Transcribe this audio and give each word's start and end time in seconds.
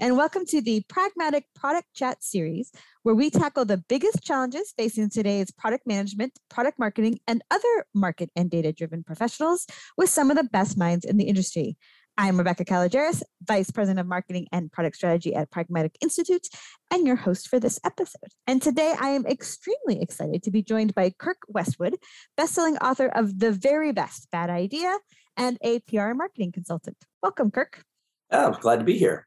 and 0.00 0.16
welcome 0.16 0.44
to 0.46 0.60
the 0.60 0.82
Pragmatic 0.88 1.44
Product 1.54 1.86
Chat 1.94 2.22
series, 2.22 2.72
where 3.02 3.14
we 3.14 3.30
tackle 3.30 3.64
the 3.64 3.82
biggest 3.88 4.22
challenges 4.22 4.72
facing 4.76 5.10
today's 5.10 5.50
product 5.50 5.86
management, 5.86 6.32
product 6.50 6.78
marketing, 6.78 7.20
and 7.26 7.42
other 7.50 7.86
market 7.94 8.30
and 8.34 8.50
data 8.50 8.72
driven 8.72 9.04
professionals 9.04 9.66
with 9.96 10.08
some 10.08 10.30
of 10.30 10.36
the 10.36 10.44
best 10.44 10.76
minds 10.76 11.04
in 11.04 11.16
the 11.16 11.24
industry. 11.24 11.76
I'm 12.16 12.36
Rebecca 12.38 12.64
Kalogeris, 12.64 13.22
Vice 13.42 13.70
President 13.70 14.00
of 14.00 14.06
Marketing 14.06 14.46
and 14.52 14.70
Product 14.70 14.96
Strategy 14.96 15.34
at 15.34 15.50
Pragmatic 15.50 15.96
Institute, 16.00 16.46
and 16.90 17.06
your 17.06 17.16
host 17.16 17.48
for 17.48 17.58
this 17.58 17.80
episode. 17.84 18.30
And 18.46 18.62
today 18.62 18.94
I 18.98 19.08
am 19.08 19.26
extremely 19.26 20.00
excited 20.00 20.42
to 20.44 20.50
be 20.50 20.62
joined 20.62 20.94
by 20.94 21.12
Kirk 21.18 21.38
Westwood, 21.48 21.96
bestselling 22.38 22.76
author 22.80 23.08
of 23.08 23.38
The 23.38 23.52
Very 23.52 23.92
Best 23.92 24.28
Bad 24.30 24.50
Idea 24.50 24.98
and 25.36 25.58
a 25.62 25.80
PR 25.80 26.08
and 26.08 26.18
marketing 26.18 26.52
consultant. 26.52 26.96
Welcome, 27.22 27.50
Kirk. 27.50 27.82
Oh, 28.30 28.52
glad 28.60 28.78
to 28.78 28.84
be 28.84 28.96
here. 28.96 29.26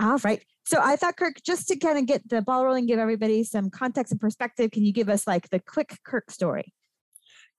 All 0.00 0.18
right. 0.18 0.42
So 0.64 0.78
I 0.80 0.96
thought, 0.96 1.16
Kirk, 1.16 1.42
just 1.44 1.68
to 1.68 1.76
kind 1.76 1.98
of 1.98 2.06
get 2.06 2.28
the 2.28 2.40
ball 2.40 2.64
rolling, 2.64 2.86
give 2.86 2.98
everybody 2.98 3.44
some 3.44 3.68
context 3.68 4.12
and 4.12 4.20
perspective, 4.20 4.70
can 4.70 4.84
you 4.84 4.92
give 4.92 5.08
us 5.08 5.26
like 5.26 5.50
the 5.50 5.60
quick 5.60 5.98
Kirk 6.04 6.30
story? 6.30 6.72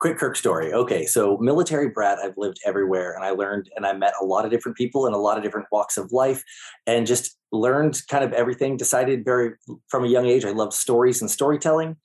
quick 0.03 0.17
Kirk 0.17 0.35
story. 0.35 0.73
Okay, 0.73 1.05
so 1.05 1.37
military 1.37 1.87
brat, 1.87 2.19
I've 2.19 2.37
lived 2.37 2.59
everywhere 2.65 3.13
and 3.13 3.23
I 3.23 3.29
learned 3.29 3.69
and 3.77 3.85
I 3.85 3.93
met 3.93 4.13
a 4.21 4.25
lot 4.25 4.43
of 4.43 4.51
different 4.51 4.77
people 4.77 5.07
in 5.07 5.13
a 5.13 5.17
lot 5.17 5.37
of 5.37 5.43
different 5.43 5.67
walks 5.71 5.95
of 5.95 6.11
life 6.11 6.43
and 6.85 7.07
just 7.07 7.37
learned 7.53 8.01
kind 8.09 8.21
of 8.21 8.33
everything. 8.33 8.75
Decided 8.75 9.23
very 9.23 9.51
from 9.87 10.03
a 10.03 10.09
young 10.09 10.25
age, 10.25 10.43
I 10.43 10.51
loved 10.51 10.73
stories 10.73 11.21
and 11.21 11.31
storytelling. 11.31 11.95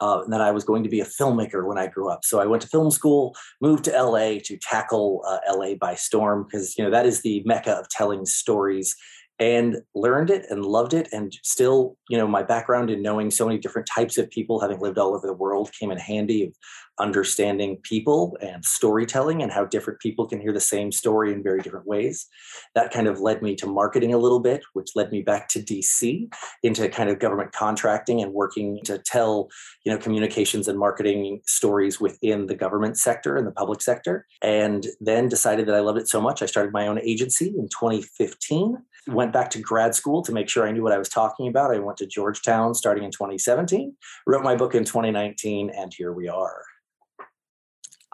Uh, 0.00 0.20
and 0.22 0.32
that 0.32 0.40
I 0.40 0.52
was 0.52 0.62
going 0.62 0.84
to 0.84 0.88
be 0.88 1.00
a 1.00 1.04
filmmaker 1.04 1.66
when 1.66 1.76
I 1.76 1.88
grew 1.88 2.08
up. 2.08 2.24
So 2.24 2.38
I 2.38 2.46
went 2.46 2.62
to 2.62 2.68
film 2.68 2.92
school, 2.92 3.34
moved 3.60 3.82
to 3.86 3.90
LA 3.90 4.38
to 4.44 4.56
tackle 4.56 5.24
uh, 5.26 5.38
LA 5.52 5.74
by 5.74 5.96
storm 5.96 6.44
because 6.44 6.78
you 6.78 6.84
know 6.84 6.90
that 6.92 7.04
is 7.04 7.22
the 7.22 7.42
mecca 7.44 7.72
of 7.72 7.88
telling 7.88 8.24
stories 8.24 8.94
and 9.38 9.76
learned 9.94 10.30
it 10.30 10.46
and 10.50 10.64
loved 10.64 10.94
it 10.94 11.08
and 11.12 11.32
still 11.42 11.96
you 12.08 12.16
know 12.16 12.26
my 12.26 12.42
background 12.42 12.90
in 12.90 13.02
knowing 13.02 13.30
so 13.30 13.46
many 13.46 13.58
different 13.58 13.88
types 13.92 14.18
of 14.18 14.28
people 14.30 14.60
having 14.60 14.80
lived 14.80 14.98
all 14.98 15.14
over 15.14 15.26
the 15.26 15.32
world 15.32 15.70
came 15.78 15.90
in 15.90 15.98
handy 15.98 16.44
of 16.44 16.52
understanding 16.98 17.78
people 17.82 18.36
and 18.40 18.64
storytelling 18.64 19.42
and 19.42 19.52
how 19.52 19.64
different 19.64 20.00
people 20.00 20.26
can 20.26 20.40
hear 20.40 20.52
the 20.52 20.60
same 20.60 20.90
story 20.90 21.32
in 21.32 21.42
very 21.42 21.60
different 21.60 21.86
ways. 21.86 22.26
That 22.74 22.92
kind 22.92 23.06
of 23.06 23.20
led 23.20 23.42
me 23.42 23.54
to 23.56 23.66
marketing 23.66 24.12
a 24.12 24.18
little 24.18 24.40
bit 24.40 24.62
which 24.72 24.90
led 24.94 25.10
me 25.10 25.22
back 25.22 25.48
to 25.48 25.60
dc 25.60 26.32
into 26.62 26.88
kind 26.88 27.08
of 27.08 27.18
government 27.18 27.52
contracting 27.52 28.20
and 28.20 28.32
working 28.32 28.80
to 28.84 28.98
tell 28.98 29.48
you 29.84 29.92
know 29.92 29.98
communications 29.98 30.68
and 30.68 30.78
marketing 30.78 31.40
stories 31.46 32.00
within 32.00 32.46
the 32.46 32.54
government 32.54 32.98
sector 32.98 33.36
and 33.36 33.46
the 33.46 33.52
public 33.52 33.80
sector. 33.80 34.26
And 34.42 34.86
then 35.00 35.28
decided 35.28 35.66
that 35.66 35.74
i 35.74 35.80
loved 35.80 35.98
it 35.98 36.08
so 36.08 36.20
much 36.20 36.42
i 36.42 36.46
started 36.46 36.72
my 36.72 36.86
own 36.86 37.00
agency 37.00 37.48
in 37.48 37.68
2015 37.68 38.76
went 39.08 39.32
back 39.32 39.50
to 39.50 39.60
grad 39.60 39.94
school 39.94 40.22
to 40.22 40.32
make 40.32 40.48
sure 40.48 40.66
I 40.66 40.72
knew 40.72 40.82
what 40.82 40.92
I 40.92 40.98
was 40.98 41.08
talking 41.08 41.48
about. 41.48 41.74
I 41.74 41.78
went 41.78 41.98
to 41.98 42.06
Georgetown 42.06 42.74
starting 42.74 43.04
in 43.04 43.10
2017, 43.10 43.96
wrote 44.26 44.44
my 44.44 44.56
book 44.56 44.74
in 44.74 44.84
2019, 44.84 45.70
and 45.70 45.92
here 45.96 46.12
we 46.12 46.28
are. 46.28 46.62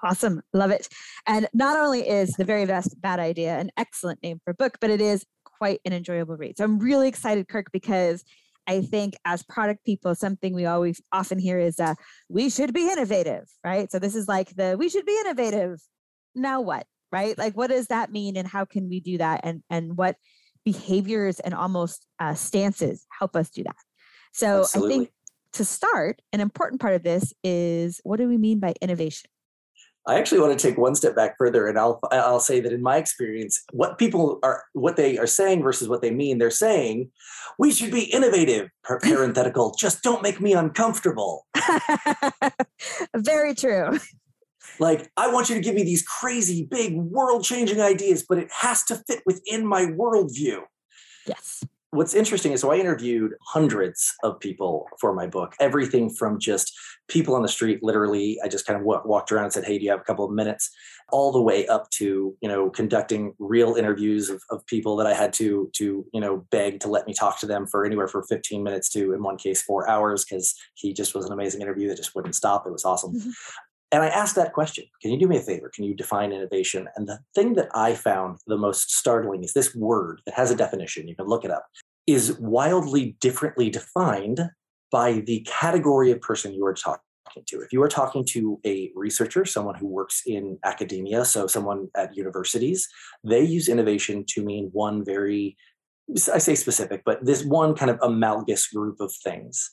Awesome. 0.03 0.43
Love 0.53 0.71
it. 0.71 0.89
And 1.27 1.49
not 1.55 1.79
only 1.79 2.07
is 2.07 2.33
The 2.33 2.45
Very 2.45 2.67
Best 2.67 3.01
Bad 3.01 3.21
Idea 3.21 3.59
an 3.59 3.71
excellent 3.77 4.23
name 4.23 4.39
for 4.45 4.51
a 4.51 4.55
book, 4.55 4.77
but 4.81 4.91
it 4.91 5.01
is 5.01 5.25
quite 5.45 5.81
an 5.85 5.93
enjoyable 5.93 6.37
read. 6.37 6.59
So 6.59 6.65
I'm 6.65 6.79
really 6.79 7.09
excited, 7.09 7.49
Kirk, 7.49 7.69
because 7.73 8.23
I 8.67 8.83
think 8.83 9.15
as 9.25 9.43
product 9.43 9.85
people, 9.85 10.15
something 10.15 10.55
we 10.55 10.67
always 10.67 11.01
often 11.13 11.39
hear 11.39 11.59
is 11.59 11.81
uh, 11.81 11.95
we 12.29 12.51
should 12.51 12.73
be 12.73 12.91
innovative, 12.91 13.49
right? 13.65 13.91
So 13.91 13.99
this 13.99 14.15
is 14.15 14.29
like 14.29 14.55
the 14.57 14.77
we 14.79 14.89
should 14.89 15.07
be 15.07 15.19
innovative. 15.21 15.81
Now 16.35 16.61
what? 16.61 16.87
Right? 17.13 17.37
Like 17.39 17.57
what 17.57 17.71
does 17.71 17.87
that 17.89 18.11
mean 18.11 18.37
and 18.37 18.49
how 18.49 18.65
can 18.65 18.89
we 18.89 19.01
do 19.01 19.19
that? 19.19 19.41
And 19.45 19.63
and 19.71 19.97
what 19.97 20.17
behaviors 20.65 21.41
and 21.41 21.55
almost 21.55 22.07
uh, 22.19 22.35
stances 22.35 23.07
help 23.19 23.37
us 23.37 23.51
do 23.51 23.63
that. 23.65 23.77
So 24.33 24.61
Absolutely. 24.61 24.95
I 24.95 24.99
think 24.99 25.11
to 25.53 25.65
start, 25.65 26.21
an 26.33 26.41
important 26.41 26.81
part 26.81 26.95
of 26.95 27.03
this 27.03 27.33
is 27.45 28.01
what 28.03 28.19
do 28.19 28.29
we 28.29 28.37
mean 28.37 28.59
by 28.59 28.75
innovation? 28.81 29.31
I 30.07 30.19
actually 30.19 30.41
want 30.41 30.59
to 30.59 30.69
take 30.69 30.77
one 30.77 30.95
step 30.95 31.17
back 31.17 31.37
further, 31.39 31.67
and 31.67 31.79
I'll 31.79 31.99
I'll 32.13 32.41
say 32.41 32.61
that 32.61 32.73
in 32.73 32.83
my 32.83 32.99
experience, 32.99 33.65
what 33.73 33.97
people 33.97 34.39
are 34.43 34.65
what 34.75 34.97
they 34.97 35.17
are 35.17 35.27
saying 35.27 35.63
versus 35.63 35.89
what 35.89 36.03
they 36.03 36.11
mean, 36.11 36.37
they're 36.37 36.51
saying 36.51 37.11
we 37.59 37.73
should 37.73 37.91
be 37.91 38.05
innovative. 38.13 38.69
Parenthetical, 38.85 39.75
just 39.79 40.03
don't 40.03 40.23
make 40.23 40.43
me 40.43 40.53
uncomfortable. 40.53 41.47
Very 43.17 43.55
true. 43.55 43.99
Like, 44.79 45.11
I 45.17 45.33
want 45.33 45.49
you 45.49 45.55
to 45.55 45.61
give 45.61 45.75
me 45.75 45.85
these 45.85 46.03
crazy, 46.03 46.67
big, 46.69 46.97
world 46.97 47.45
changing 47.45 47.81
ideas, 47.81 48.25
but 48.29 48.39
it 48.39 48.51
has 48.53 48.83
to 48.85 48.97
fit 49.07 49.23
within 49.27 49.67
my 49.67 49.87
worldview. 49.87 50.63
Yes. 51.27 51.65
What's 51.91 52.13
interesting 52.13 52.51
is 52.51 52.61
so 52.61 52.73
I 52.73 52.77
interviewed 52.77 53.35
hundreds 53.47 54.13
of 54.25 54.41
people 54.41 54.89
for 54.99 55.15
my 55.15 55.29
book, 55.29 55.55
everything 55.61 56.11
from 56.11 56.41
just 56.41 56.77
people 57.07 57.37
on 57.37 57.43
the 57.43 57.49
street, 57.49 57.85
literally. 57.85 58.37
I 58.45 58.49
just 58.49 58.67
kind 58.67 58.77
of 58.77 58.85
walked 58.85 59.31
around 59.31 59.45
and 59.45 59.53
said, 59.53 59.65
Hey, 59.65 59.79
do 59.79 59.85
you 59.85 59.93
have 59.93 60.01
a 60.01 60.05
couple 60.05 60.25
of 60.25 60.33
minutes? 60.33 60.71
All 61.13 61.31
the 61.31 61.41
way 61.41 61.69
up 61.69 61.89
to, 61.91 62.35
you 62.41 62.49
know, 62.49 62.69
conducting 62.69 63.35
real 63.39 63.77
interviews 63.77 64.29
of, 64.29 64.43
of 64.51 64.67
people 64.67 64.97
that 64.97 65.07
I 65.07 65.15
had 65.15 65.33
to, 65.35 65.71
to, 65.75 66.05
you 66.13 66.21
know, 66.21 66.45
beg 66.51 66.81
to 66.81 66.89
let 66.89 67.07
me 67.07 67.15
talk 67.15 67.39
to 67.41 67.47
them 67.47 67.65
for 67.65 67.85
anywhere 67.85 68.09
from 68.09 68.25
15 68.25 68.65
minutes 68.65 68.89
to, 68.91 69.13
in 69.13 69.23
one 69.23 69.37
case, 69.37 69.63
four 69.63 69.89
hours, 69.89 70.25
because 70.25 70.53
he 70.75 70.93
just 70.93 71.15
was 71.15 71.27
an 71.27 71.33
amazing 71.33 71.61
interview 71.61 71.87
that 71.89 71.97
just 71.97 72.17
wouldn't 72.17 72.35
stop. 72.35 72.67
It 72.67 72.73
was 72.73 72.85
awesome. 72.85 73.15
Mm-hmm. 73.15 73.31
And 73.95 74.03
I 74.03 74.09
asked 74.09 74.35
that 74.35 74.53
question 74.53 74.87
Can 75.01 75.13
you 75.13 75.19
do 75.21 75.29
me 75.29 75.37
a 75.37 75.41
favor? 75.41 75.71
Can 75.73 75.85
you 75.85 75.95
define 75.95 76.33
innovation? 76.33 76.89
And 76.97 77.07
the 77.07 77.21
thing 77.33 77.55
that 77.55 77.69
I 77.77 77.95
found 77.95 78.39
the 78.49 78.57
most 78.57 78.91
startling 78.91 79.45
is 79.45 79.53
this 79.53 79.73
word 79.73 80.21
that 80.27 80.35
has 80.35 80.51
a 80.51 80.57
definition, 80.57 81.07
you 81.07 81.15
can 81.15 81.29
look 81.29 81.45
it 81.45 81.53
up, 81.53 81.65
is 82.05 82.37
wildly 82.41 83.17
differently 83.21 83.71
defined 83.71 84.41
by 84.91 85.23
the 85.27 85.47
category 85.49 86.11
of 86.11 86.21
person 86.21 86.53
you 86.53 86.67
are 86.67 86.75
talking 86.75 86.99
to. 87.47 87.61
If 87.61 87.73
you 87.73 87.81
are 87.85 87.89
talking 87.89 88.25
to 88.31 88.59
a 88.67 88.91
researcher, 88.97 89.45
someone 89.45 89.77
who 89.77 89.87
works 89.87 90.23
in 90.27 90.59
academia, 90.65 91.25
so 91.25 91.47
someone 91.47 91.87
at 91.95 92.17
universities, 92.17 92.89
they 93.23 93.45
use 93.45 93.69
innovation 93.69 94.25
to 94.31 94.43
mean 94.43 94.71
one 94.73 95.05
very 95.05 95.57
I 96.33 96.39
say 96.39 96.55
specific, 96.55 97.03
but 97.07 97.25
this 97.25 97.45
one 97.45 97.75
kind 97.75 97.91
of 97.91 97.99
amalgamous 98.03 98.67
group 98.67 99.01
of 99.01 99.11
things. 99.23 99.71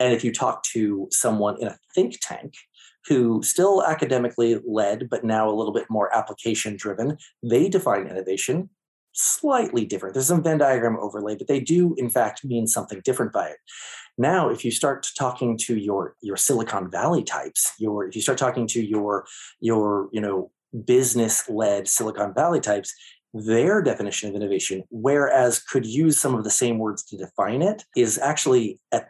And 0.00 0.14
if 0.14 0.24
you 0.24 0.32
talk 0.32 0.62
to 0.72 1.08
someone 1.10 1.60
in 1.60 1.68
a 1.68 1.76
think 1.94 2.18
tank, 2.22 2.54
who 3.06 3.42
still 3.42 3.84
academically 3.84 4.60
led, 4.66 5.08
but 5.10 5.24
now 5.24 5.48
a 5.48 5.52
little 5.54 5.72
bit 5.72 5.86
more 5.90 6.14
application 6.14 6.76
driven, 6.76 7.18
they 7.42 7.68
define 7.68 8.06
innovation 8.06 8.70
slightly 9.14 9.84
different. 9.84 10.14
There's 10.14 10.26
some 10.26 10.42
Venn 10.42 10.58
diagram 10.58 10.98
overlay, 11.00 11.36
but 11.36 11.46
they 11.46 11.60
do 11.60 11.94
in 11.96 12.10
fact 12.10 12.44
mean 12.44 12.66
something 12.66 13.00
different 13.04 13.32
by 13.32 13.48
it. 13.48 13.56
Now, 14.18 14.48
if 14.48 14.64
you 14.64 14.70
start 14.70 15.06
talking 15.16 15.56
to 15.58 15.76
your 15.76 16.14
your 16.20 16.36
Silicon 16.36 16.90
Valley 16.90 17.24
types, 17.24 17.72
your 17.78 18.06
if 18.06 18.14
you 18.14 18.22
start 18.22 18.38
talking 18.38 18.66
to 18.68 18.84
your 18.84 19.26
your 19.60 20.08
you 20.12 20.20
know 20.20 20.50
business 20.84 21.48
led 21.48 21.88
Silicon 21.88 22.34
Valley 22.34 22.60
types, 22.60 22.92
their 23.32 23.82
definition 23.82 24.28
of 24.28 24.36
innovation, 24.36 24.84
whereas 24.90 25.60
could 25.60 25.86
use 25.86 26.18
some 26.18 26.34
of 26.34 26.44
the 26.44 26.50
same 26.50 26.78
words 26.78 27.04
to 27.04 27.16
define 27.16 27.62
it, 27.62 27.84
is 27.96 28.18
actually 28.18 28.78
at 28.92 29.08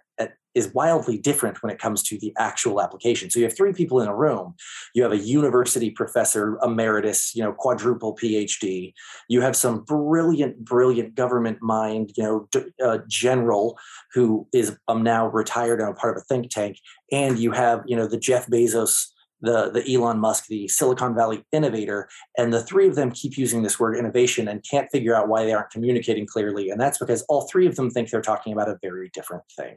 is 0.54 0.72
wildly 0.75 1.19
different 1.19 1.62
when 1.62 1.72
it 1.72 1.78
comes 1.78 2.03
to 2.04 2.19
the 2.19 2.32
actual 2.38 2.81
application. 2.81 3.31
So 3.31 3.38
you 3.38 3.44
have 3.44 3.56
three 3.56 3.72
people 3.72 4.00
in 4.00 4.09
a 4.09 4.15
room. 4.15 4.54
You 4.94 5.03
have 5.03 5.12
a 5.12 5.19
university 5.19 5.91
professor 5.91 6.59
emeritus, 6.62 7.34
you 7.34 7.42
know, 7.42 7.53
quadruple 7.53 8.16
PhD. 8.16 8.93
You 9.28 9.41
have 9.41 9.56
some 9.56 9.81
brilliant, 9.81 10.64
brilliant 10.64 11.14
government 11.14 11.59
mind, 11.60 12.12
you 12.16 12.22
know, 12.22 12.48
uh, 12.84 12.98
general 13.09 13.78
who 14.12 14.47
is 14.53 14.76
um, 14.88 15.03
now 15.03 15.26
retired 15.26 15.81
and 15.81 15.91
a 15.91 15.94
part 15.94 16.16
of 16.16 16.22
a 16.22 16.25
think 16.25 16.50
tank, 16.50 16.78
and 17.10 17.38
you 17.38 17.53
have, 17.53 17.82
you 17.87 17.96
know, 17.96 18.06
the 18.06 18.19
Jeff 18.19 18.46
Bezos. 18.46 19.06
The, 19.40 19.69
the 19.70 19.94
Elon 19.94 20.20
Musk, 20.20 20.46
the 20.46 20.69
Silicon 20.69 21.14
Valley 21.14 21.44
innovator, 21.52 22.08
and 22.38 22.50
the 22.50 22.62
three 22.62 22.88
of 22.88 22.94
them 22.94 23.11
keep 23.11 23.37
using 23.37 23.62
this 23.62 23.79
word 23.79 23.94
innovation 23.94 24.49
and 24.49 24.64
can't 24.64 24.90
figure 24.90 25.14
out 25.14 25.29
why 25.29 25.44
they 25.44 25.52
aren't 25.52 25.69
communicating 25.69 26.26
clearly. 26.26 26.70
And 26.70 26.81
that's 26.81 26.96
because 26.96 27.20
all 27.29 27.46
three 27.46 27.67
of 27.67 27.76
them 27.76 27.90
think 27.90 28.08
they're 28.08 28.23
talking 28.23 28.55
about 28.55 28.70
a 28.70 28.79
very 28.81 29.11
different 29.12 29.43
thing. 29.55 29.76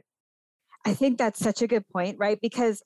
I 0.84 0.94
think 0.94 1.18
that's 1.18 1.40
such 1.40 1.62
a 1.62 1.66
good 1.66 1.84
point, 1.92 2.16
right? 2.18 2.38
Because 2.40 2.82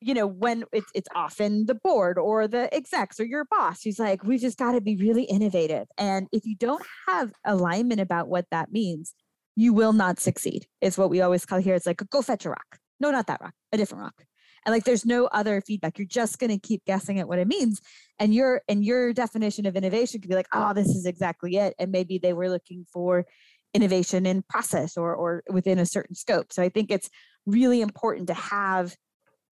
you 0.00 0.12
know 0.12 0.26
when 0.26 0.64
it's 0.72 0.90
it's 0.94 1.08
often 1.14 1.64
the 1.64 1.74
board 1.74 2.18
or 2.18 2.46
the 2.46 2.72
execs 2.74 3.18
or 3.18 3.24
your 3.24 3.46
boss 3.46 3.82
who's 3.82 3.98
like 3.98 4.22
we 4.22 4.36
just 4.36 4.58
got 4.58 4.72
to 4.72 4.80
be 4.80 4.96
really 4.96 5.24
innovative. 5.24 5.86
And 5.96 6.26
if 6.32 6.44
you 6.44 6.56
don't 6.56 6.84
have 7.08 7.32
alignment 7.44 8.00
about 8.00 8.28
what 8.28 8.46
that 8.50 8.72
means 8.72 9.14
you 9.56 9.72
will 9.72 9.92
not 9.92 10.20
succeed 10.20 10.66
is 10.80 10.98
what 10.98 11.10
we 11.10 11.20
always 11.20 11.46
call 11.46 11.60
here. 11.60 11.74
It's 11.74 11.86
like 11.86 12.02
go 12.10 12.22
fetch 12.22 12.44
a 12.44 12.50
rock. 12.50 12.78
No 13.00 13.10
not 13.10 13.26
that 13.28 13.40
rock 13.40 13.54
a 13.72 13.76
different 13.76 14.02
rock. 14.02 14.24
And 14.66 14.72
like 14.72 14.84
there's 14.84 15.04
no 15.04 15.26
other 15.26 15.60
feedback. 15.60 15.98
You're 15.98 16.06
just 16.06 16.38
going 16.38 16.50
to 16.50 16.58
keep 16.58 16.84
guessing 16.86 17.18
at 17.18 17.28
what 17.28 17.38
it 17.38 17.48
means 17.48 17.80
and 18.18 18.34
your 18.34 18.62
and 18.68 18.84
your 18.84 19.12
definition 19.12 19.66
of 19.66 19.76
innovation 19.76 20.20
could 20.20 20.28
be 20.28 20.36
like 20.36 20.48
oh 20.52 20.72
this 20.72 20.88
is 20.88 21.06
exactly 21.06 21.56
it 21.56 21.74
and 21.78 21.90
maybe 21.90 22.18
they 22.18 22.32
were 22.32 22.48
looking 22.48 22.86
for 22.92 23.24
innovation 23.74 24.24
in 24.24 24.42
process 24.48 24.96
or, 24.96 25.14
or 25.14 25.42
within 25.50 25.78
a 25.78 25.86
certain 25.86 26.14
scope. 26.14 26.52
So 26.52 26.62
I 26.62 26.68
think 26.68 26.90
it's 26.90 27.10
really 27.44 27.80
important 27.80 28.28
to 28.28 28.34
have 28.34 28.96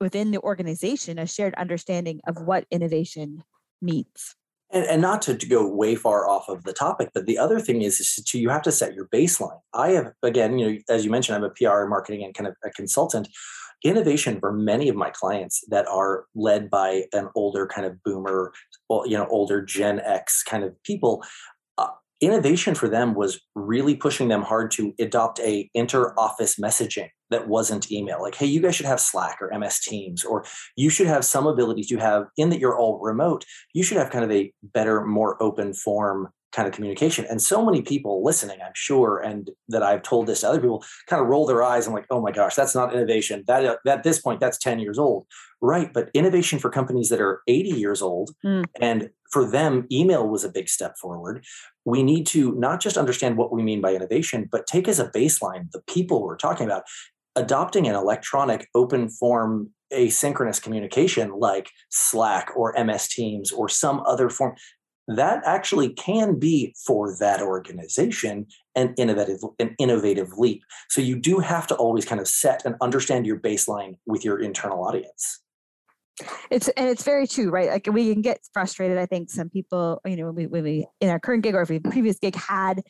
within 0.01 0.31
the 0.31 0.41
organization 0.41 1.19
a 1.19 1.27
shared 1.27 1.55
understanding 1.55 2.21
of 2.27 2.41
what 2.41 2.67
innovation 2.71 3.43
means. 3.81 4.35
And, 4.71 4.87
and 4.87 5.03
not 5.03 5.23
to, 5.23 5.37
to 5.37 5.47
go 5.47 5.67
way 5.67 5.97
far 5.97 6.29
off 6.29 6.49
of 6.49 6.65
the 6.65 6.73
topic, 6.73 7.11
but 7.13 7.27
the 7.27 7.39
other 7.39 7.61
thing 7.61 7.83
is, 7.83 8.01
is 8.01 8.25
to 8.25 8.39
you 8.39 8.49
have 8.49 8.63
to 8.63 8.73
set 8.73 8.95
your 8.95 9.09
baseline. 9.09 9.59
I 9.75 9.91
have 9.91 10.13
again, 10.23 10.59
you 10.59 10.67
know, 10.67 10.79
as 10.89 11.05
you 11.05 11.11
mentioned, 11.11 11.37
I'm 11.37 11.45
a 11.45 11.51
PR 11.51 11.87
marketing 11.87 12.25
and 12.25 12.35
kind 12.35 12.47
of 12.47 12.55
a 12.65 12.71
consultant. 12.71 13.29
Innovation 13.85 14.39
for 14.39 14.53
many 14.53 14.89
of 14.89 14.95
my 14.95 15.11
clients 15.11 15.65
that 15.69 15.87
are 15.89 16.27
led 16.37 16.71
by 16.71 17.05
an 17.13 17.29
older 17.35 17.67
kind 17.67 17.85
of 17.85 18.01
boomer, 18.05 18.53
you 18.89 19.19
know, 19.19 19.27
older 19.29 19.61
Gen 19.61 20.01
X 20.01 20.45
kind 20.45 20.63
of 20.63 20.81
people, 20.85 21.23
innovation 22.23 22.75
for 22.75 22.89
them 22.89 23.15
was 23.15 23.41
really 23.55 23.95
pushing 23.95 24.29
them 24.29 24.43
hard 24.43 24.71
to 24.71 24.95
adopt 24.99 25.41
a 25.41 25.69
inter-office 25.75 26.59
messaging 26.59 27.09
that 27.31 27.49
wasn't 27.49 27.91
email 27.91 28.21
like 28.21 28.35
hey 28.35 28.47
you 28.47 28.61
guys 28.61 28.75
should 28.75 28.87
have 28.87 29.01
slack 29.01 29.39
or 29.41 29.51
ms 29.59 29.81
teams 29.81 30.23
or 30.23 30.45
you 30.77 30.91
should 30.91 31.07
have 31.07 31.25
some 31.25 31.47
ability 31.47 31.83
to 31.83 31.97
have 31.97 32.27
in 32.37 32.51
that 32.51 32.59
you're 32.59 32.79
all 32.79 32.99
remote. 33.01 33.45
You 33.75 33.83
should 33.83 33.99
have 33.99 34.11
kind 34.11 34.25
of 34.25 34.31
a 34.31 34.53
better 34.63 35.05
more 35.05 35.43
open 35.43 35.75
form 35.75 36.29
kind 36.53 36.69
of 36.69 36.75
communication. 36.75 37.25
And 37.29 37.41
so 37.41 37.65
many 37.65 37.83
people 37.83 38.23
listening 38.23 38.59
i'm 38.65 38.73
sure 38.75 39.19
and 39.19 39.51
that 39.69 39.83
i've 39.83 40.03
told 40.03 40.27
this 40.27 40.41
to 40.41 40.49
other 40.49 40.61
people 40.61 40.85
kind 41.07 41.21
of 41.23 41.29
roll 41.29 41.47
their 41.47 41.63
eyes 41.63 41.87
and 41.87 41.95
like 41.95 42.07
oh 42.11 42.21
my 42.21 42.31
gosh 42.31 42.55
that's 42.55 42.75
not 42.75 42.95
innovation. 42.95 43.45
That 43.47 43.65
uh, 43.65 43.77
at 43.89 44.03
this 44.03 44.21
point 44.21 44.41
that's 44.41 44.59
10 44.59 44.79
years 44.79 44.99
old. 44.99 45.27
Right 45.61 45.93
but 45.93 46.11
innovation 46.15 46.59
for 46.59 46.71
companies 46.71 47.09
that 47.09 47.21
are 47.21 47.43
80 47.49 47.71
years 47.71 48.03
old 48.03 48.35
mm. 48.45 48.65
and 48.81 49.11
for 49.31 49.51
them 49.51 49.87
email 49.91 50.29
was 50.29 50.45
a 50.45 50.51
big 50.51 50.69
step 50.69 50.97
forward. 50.99 51.45
We 51.85 52.03
need 52.03 52.27
to 52.29 52.53
not 52.53 52.81
just 52.81 52.97
understand 52.97 53.37
what 53.37 53.53
we 53.53 53.63
mean 53.63 53.81
by 53.81 53.95
innovation 53.95 54.49
but 54.51 54.67
take 54.67 54.89
as 54.89 54.99
a 54.99 55.09
baseline 55.09 55.71
the 55.73 55.83
people 55.87 56.23
we're 56.23 56.37
talking 56.37 56.67
about. 56.67 56.85
Adopting 57.35 57.89
an 57.89 57.95
electronic 57.95 58.69
open 58.75 59.09
form 59.09 59.71
asynchronous 59.93 60.61
communication 60.61 61.33
like 61.39 61.71
Slack 61.91 62.51
or 62.57 62.75
MS 62.83 63.09
Teams 63.09 63.53
or 63.53 63.69
some 63.69 64.03
other 64.07 64.29
form, 64.29 64.55
that 65.19 65.43
actually 65.45 65.91
can 65.91 66.39
be 66.39 66.75
for 66.87 67.17
that 67.19 67.41
organization 67.41 68.47
an 68.75 68.95
innovative 68.97 69.41
an 69.59 69.75
innovative 69.79 70.39
leap. 70.39 70.63
So 70.89 71.01
you 71.01 71.19
do 71.19 71.39
have 71.39 71.67
to 71.69 71.75
always 71.75 72.05
kind 72.05 72.21
of 72.21 72.29
set 72.29 72.65
and 72.65 72.75
understand 72.81 73.27
your 73.27 73.39
baseline 73.39 73.97
with 74.07 74.25
your 74.25 74.41
internal 74.41 74.85
audience. 74.85 75.41
It's 76.51 76.69
and 76.69 76.89
it's 76.89 77.03
very 77.03 77.27
true, 77.27 77.51
right? 77.51 77.69
Like 77.69 77.87
we 77.91 78.13
can 78.13 78.23
get 78.23 78.41
frustrated. 78.53 78.99
I 78.99 79.07
think 79.07 79.31
some 79.31 79.49
people, 79.49 80.01
you 80.05 80.17
know, 80.17 80.27
when 80.27 80.35
we, 80.35 80.47
when 80.47 80.65
we 80.65 80.87
in 81.01 81.09
our 81.09 81.19
current 81.19 81.43
gig 81.43 81.55
or 81.55 81.63
if 81.63 81.71
we 81.71 81.79
previous 81.79 82.19
gig 82.19 82.37
had 82.37 82.83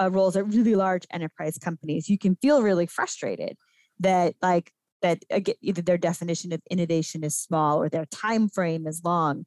uh, 0.00 0.10
roles 0.10 0.36
at 0.36 0.46
really 0.46 0.74
large 0.74 1.06
enterprise 1.12 1.58
companies, 1.58 2.08
you 2.08 2.18
can 2.18 2.36
feel 2.36 2.62
really 2.62 2.86
frustrated 2.86 3.56
that 4.00 4.34
like 4.40 4.72
that 5.02 5.24
again, 5.30 5.56
either 5.60 5.82
their 5.82 5.98
definition 5.98 6.52
of 6.52 6.60
innovation 6.70 7.24
is 7.24 7.36
small 7.36 7.80
or 7.80 7.88
their 7.88 8.06
time 8.06 8.48
frame 8.48 8.86
is 8.86 9.02
long 9.04 9.44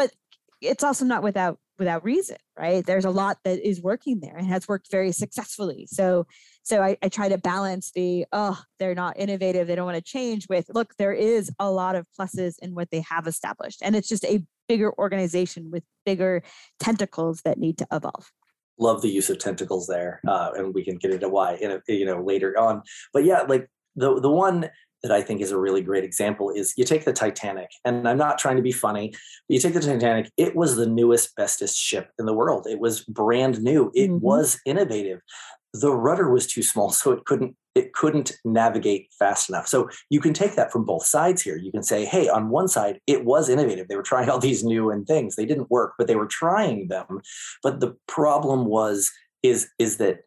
but 0.00 0.12
it's 0.62 0.82
also 0.82 1.04
not 1.04 1.22
without 1.22 1.58
without 1.80 2.04
reason 2.04 2.36
right? 2.60 2.84
There's 2.84 3.06
a 3.06 3.10
lot 3.10 3.38
that 3.44 3.66
is 3.66 3.80
working 3.80 4.20
there 4.20 4.36
and 4.36 4.46
has 4.46 4.68
worked 4.68 4.90
very 4.90 5.12
successfully. 5.12 5.88
So 5.90 6.26
so 6.62 6.82
I, 6.82 6.98
I 7.02 7.08
try 7.08 7.28
to 7.30 7.38
balance 7.38 7.90
the 7.92 8.26
oh 8.32 8.60
they're 8.78 8.94
not 8.94 9.18
innovative 9.18 9.66
they 9.66 9.74
don't 9.74 9.86
want 9.86 9.96
to 9.96 10.02
change 10.02 10.46
with 10.48 10.66
look 10.74 10.94
there 10.98 11.12
is 11.12 11.50
a 11.58 11.70
lot 11.70 11.96
of 11.96 12.06
pluses 12.18 12.56
in 12.60 12.74
what 12.74 12.90
they 12.90 13.00
have 13.00 13.26
established 13.26 13.80
and 13.82 13.96
it's 13.96 14.08
just 14.08 14.24
a 14.26 14.44
bigger 14.68 14.92
organization 14.98 15.70
with 15.70 15.82
bigger 16.04 16.42
tentacles 16.78 17.40
that 17.42 17.58
need 17.58 17.78
to 17.78 17.86
evolve. 17.90 18.30
Love 18.78 19.02
the 19.02 19.08
use 19.08 19.30
of 19.30 19.38
tentacles 19.38 19.86
there 19.86 20.20
uh, 20.28 20.50
and 20.54 20.74
we 20.74 20.84
can 20.84 20.96
get 20.96 21.10
into 21.10 21.28
why 21.28 21.54
in 21.54 21.70
a, 21.70 21.80
you 21.88 22.04
know 22.04 22.22
later 22.22 22.58
on. 22.58 22.82
But 23.12 23.24
yeah 23.24 23.42
like 23.42 23.68
the 23.96 24.20
the 24.20 24.30
one 24.30 24.70
that 25.02 25.12
I 25.12 25.22
think 25.22 25.40
is 25.40 25.52
a 25.52 25.58
really 25.58 25.80
great 25.80 26.04
example 26.04 26.50
is 26.50 26.74
you 26.76 26.84
take 26.84 27.04
the 27.04 27.12
Titanic, 27.12 27.70
and 27.84 28.08
I'm 28.08 28.18
not 28.18 28.38
trying 28.38 28.56
to 28.56 28.62
be 28.62 28.72
funny, 28.72 29.10
but 29.10 29.54
you 29.54 29.58
take 29.58 29.74
the 29.74 29.80
Titanic, 29.80 30.30
it 30.36 30.54
was 30.56 30.76
the 30.76 30.86
newest, 30.86 31.34
bestest 31.36 31.76
ship 31.76 32.10
in 32.18 32.26
the 32.26 32.34
world. 32.34 32.66
It 32.68 32.80
was 32.80 33.00
brand 33.04 33.62
new, 33.62 33.90
it 33.94 34.10
mm-hmm. 34.10 34.24
was 34.24 34.60
innovative. 34.66 35.20
The 35.72 35.92
rudder 35.92 36.30
was 36.30 36.46
too 36.46 36.62
small, 36.62 36.90
so 36.90 37.12
it 37.12 37.24
couldn't 37.24 37.56
it 37.74 37.92
couldn't 37.92 38.32
navigate 38.44 39.08
fast 39.16 39.48
enough. 39.48 39.68
So 39.68 39.88
you 40.10 40.20
can 40.20 40.32
take 40.32 40.56
that 40.56 40.72
from 40.72 40.84
both 40.84 41.06
sides 41.06 41.40
here. 41.40 41.56
You 41.56 41.70
can 41.70 41.84
say, 41.84 42.04
hey, 42.04 42.28
on 42.28 42.48
one 42.48 42.66
side, 42.66 42.98
it 43.06 43.24
was 43.24 43.48
innovative. 43.48 43.86
They 43.86 43.94
were 43.94 44.02
trying 44.02 44.28
all 44.28 44.40
these 44.40 44.64
new 44.64 44.90
and 44.90 45.06
things. 45.06 45.36
They 45.36 45.46
didn't 45.46 45.70
work, 45.70 45.94
but 45.96 46.08
they 46.08 46.16
were 46.16 46.26
trying 46.26 46.88
them. 46.88 47.20
But 47.62 47.78
the 47.78 47.94
problem 48.08 48.66
was 48.66 49.12
is 49.42 49.68
is 49.78 49.96
that 49.98 50.20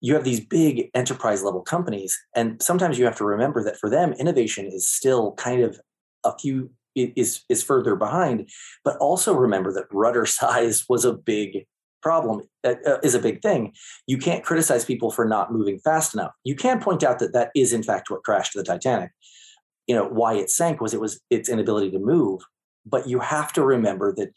you 0.00 0.14
have 0.14 0.24
these 0.24 0.40
big 0.40 0.90
enterprise 0.94 1.42
level 1.42 1.60
companies 1.60 2.18
and 2.36 2.62
sometimes 2.62 2.98
you 2.98 3.04
have 3.04 3.16
to 3.16 3.24
remember 3.24 3.62
that 3.64 3.78
for 3.78 3.90
them 3.90 4.12
innovation 4.14 4.66
is 4.66 4.88
still 4.88 5.32
kind 5.32 5.62
of 5.62 5.80
a 6.24 6.36
few 6.38 6.70
is 6.94 7.44
is 7.48 7.62
further 7.62 7.96
behind. 7.96 8.48
But 8.84 8.96
also 8.98 9.34
remember 9.34 9.72
that 9.72 9.86
rudder 9.92 10.26
size 10.40 10.84
was 10.88 11.04
a 11.04 11.12
big 11.12 11.66
problem 12.00 12.42
uh, 12.64 12.74
uh, 12.86 12.98
is 13.02 13.14
a 13.14 13.20
big 13.20 13.42
thing. 13.42 13.72
You 14.06 14.18
can't 14.18 14.44
criticize 14.44 14.84
people 14.84 15.10
for 15.10 15.24
not 15.24 15.52
moving 15.52 15.78
fast 15.80 16.14
enough. 16.14 16.32
You 16.44 16.54
can 16.54 16.80
point 16.80 17.02
out 17.02 17.18
that 17.18 17.32
that 17.32 17.50
is 17.54 17.72
in 17.72 17.82
fact 17.82 18.10
what 18.10 18.24
crashed 18.24 18.54
the 18.54 18.62
titanic. 18.62 19.10
You 19.86 19.94
know 19.94 20.08
why 20.08 20.34
it 20.34 20.50
sank 20.50 20.80
was 20.80 20.94
it 20.94 21.00
was 21.00 21.20
its 21.30 21.48
inability 21.48 21.90
to 21.92 21.98
move. 21.98 22.42
But 22.86 23.08
you 23.08 23.20
have 23.20 23.52
to 23.54 23.64
remember 23.64 24.14
that 24.14 24.30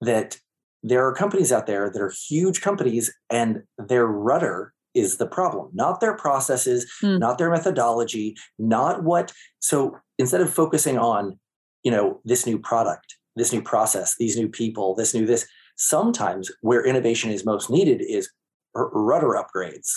that 0.00 0.38
there 0.84 1.06
are 1.06 1.14
companies 1.14 1.52
out 1.52 1.66
there 1.66 1.88
that 1.90 2.02
are 2.02 2.12
huge 2.28 2.60
companies 2.60 3.12
and 3.30 3.62
their 3.78 4.06
rudder 4.06 4.72
is 4.94 5.16
the 5.16 5.26
problem, 5.26 5.70
not 5.72 6.00
their 6.00 6.16
processes, 6.16 6.90
mm. 7.02 7.18
not 7.18 7.38
their 7.38 7.50
methodology, 7.50 8.36
not 8.58 9.02
what. 9.02 9.32
So 9.60 9.96
instead 10.18 10.40
of 10.40 10.52
focusing 10.52 10.98
on, 10.98 11.38
you 11.82 11.90
know, 11.90 12.20
this 12.24 12.46
new 12.46 12.58
product, 12.58 13.16
this 13.36 13.52
new 13.52 13.62
process, 13.62 14.16
these 14.16 14.36
new 14.36 14.48
people, 14.48 14.94
this 14.94 15.14
new 15.14 15.26
this, 15.26 15.46
sometimes 15.76 16.50
where 16.60 16.84
innovation 16.84 17.30
is 17.30 17.44
most 17.44 17.70
needed 17.70 18.02
is 18.02 18.30
rudder 18.74 19.42
upgrades 19.42 19.90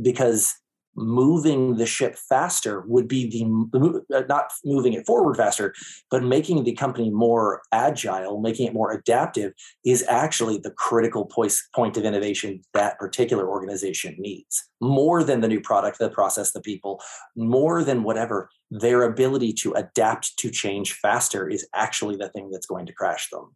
because 0.00 0.54
moving 0.94 1.76
the 1.76 1.86
ship 1.86 2.16
faster 2.16 2.82
would 2.86 3.08
be 3.08 3.28
the 3.28 4.14
uh, 4.14 4.22
not 4.28 4.52
moving 4.64 4.92
it 4.92 5.06
forward 5.06 5.36
faster 5.36 5.74
but 6.10 6.22
making 6.22 6.64
the 6.64 6.74
company 6.74 7.10
more 7.10 7.62
agile 7.72 8.40
making 8.40 8.66
it 8.66 8.74
more 8.74 8.92
adaptive 8.92 9.52
is 9.84 10.04
actually 10.08 10.58
the 10.58 10.70
critical 10.70 11.24
point 11.26 11.96
of 11.96 12.04
innovation 12.04 12.60
that 12.74 12.98
particular 12.98 13.48
organization 13.48 14.14
needs. 14.18 14.68
More 14.80 15.22
than 15.22 15.40
the 15.40 15.48
new 15.48 15.60
product 15.60 15.98
the 15.98 16.10
process 16.10 16.52
the 16.52 16.60
people 16.60 17.00
more 17.36 17.82
than 17.84 18.02
whatever 18.02 18.50
their 18.70 19.02
ability 19.02 19.52
to 19.52 19.72
adapt 19.72 20.36
to 20.38 20.50
change 20.50 20.94
faster 20.94 21.48
is 21.48 21.66
actually 21.74 22.16
the 22.16 22.28
thing 22.28 22.50
that's 22.50 22.66
going 22.66 22.86
to 22.86 22.92
crash 22.92 23.28
them. 23.30 23.54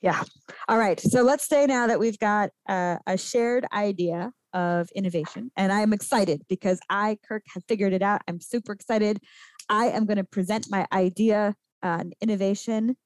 Yeah. 0.00 0.22
All 0.68 0.78
right. 0.78 0.98
So 0.98 1.22
let's 1.22 1.46
say 1.46 1.66
now 1.66 1.86
that 1.86 2.00
we've 2.00 2.18
got 2.18 2.50
a 2.68 3.16
shared 3.16 3.66
idea 3.72 4.32
of 4.52 4.90
innovation. 4.94 5.50
And 5.56 5.72
I'm 5.72 5.92
excited 5.92 6.42
because 6.48 6.80
I, 6.88 7.18
Kirk, 7.26 7.44
have 7.54 7.64
figured 7.68 7.92
it 7.92 8.02
out. 8.02 8.22
I'm 8.28 8.40
super 8.40 8.72
excited. 8.72 9.20
I 9.68 9.86
am 9.86 10.06
going 10.06 10.16
to 10.16 10.24
present 10.24 10.66
my 10.70 10.86
idea 10.92 11.54
on 11.82 12.12
innovation, 12.20 12.96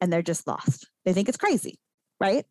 and 0.00 0.12
they're 0.12 0.22
just 0.22 0.46
lost. 0.46 0.88
They 1.04 1.12
think 1.12 1.28
it's 1.28 1.38
crazy, 1.38 1.78
right? 2.20 2.44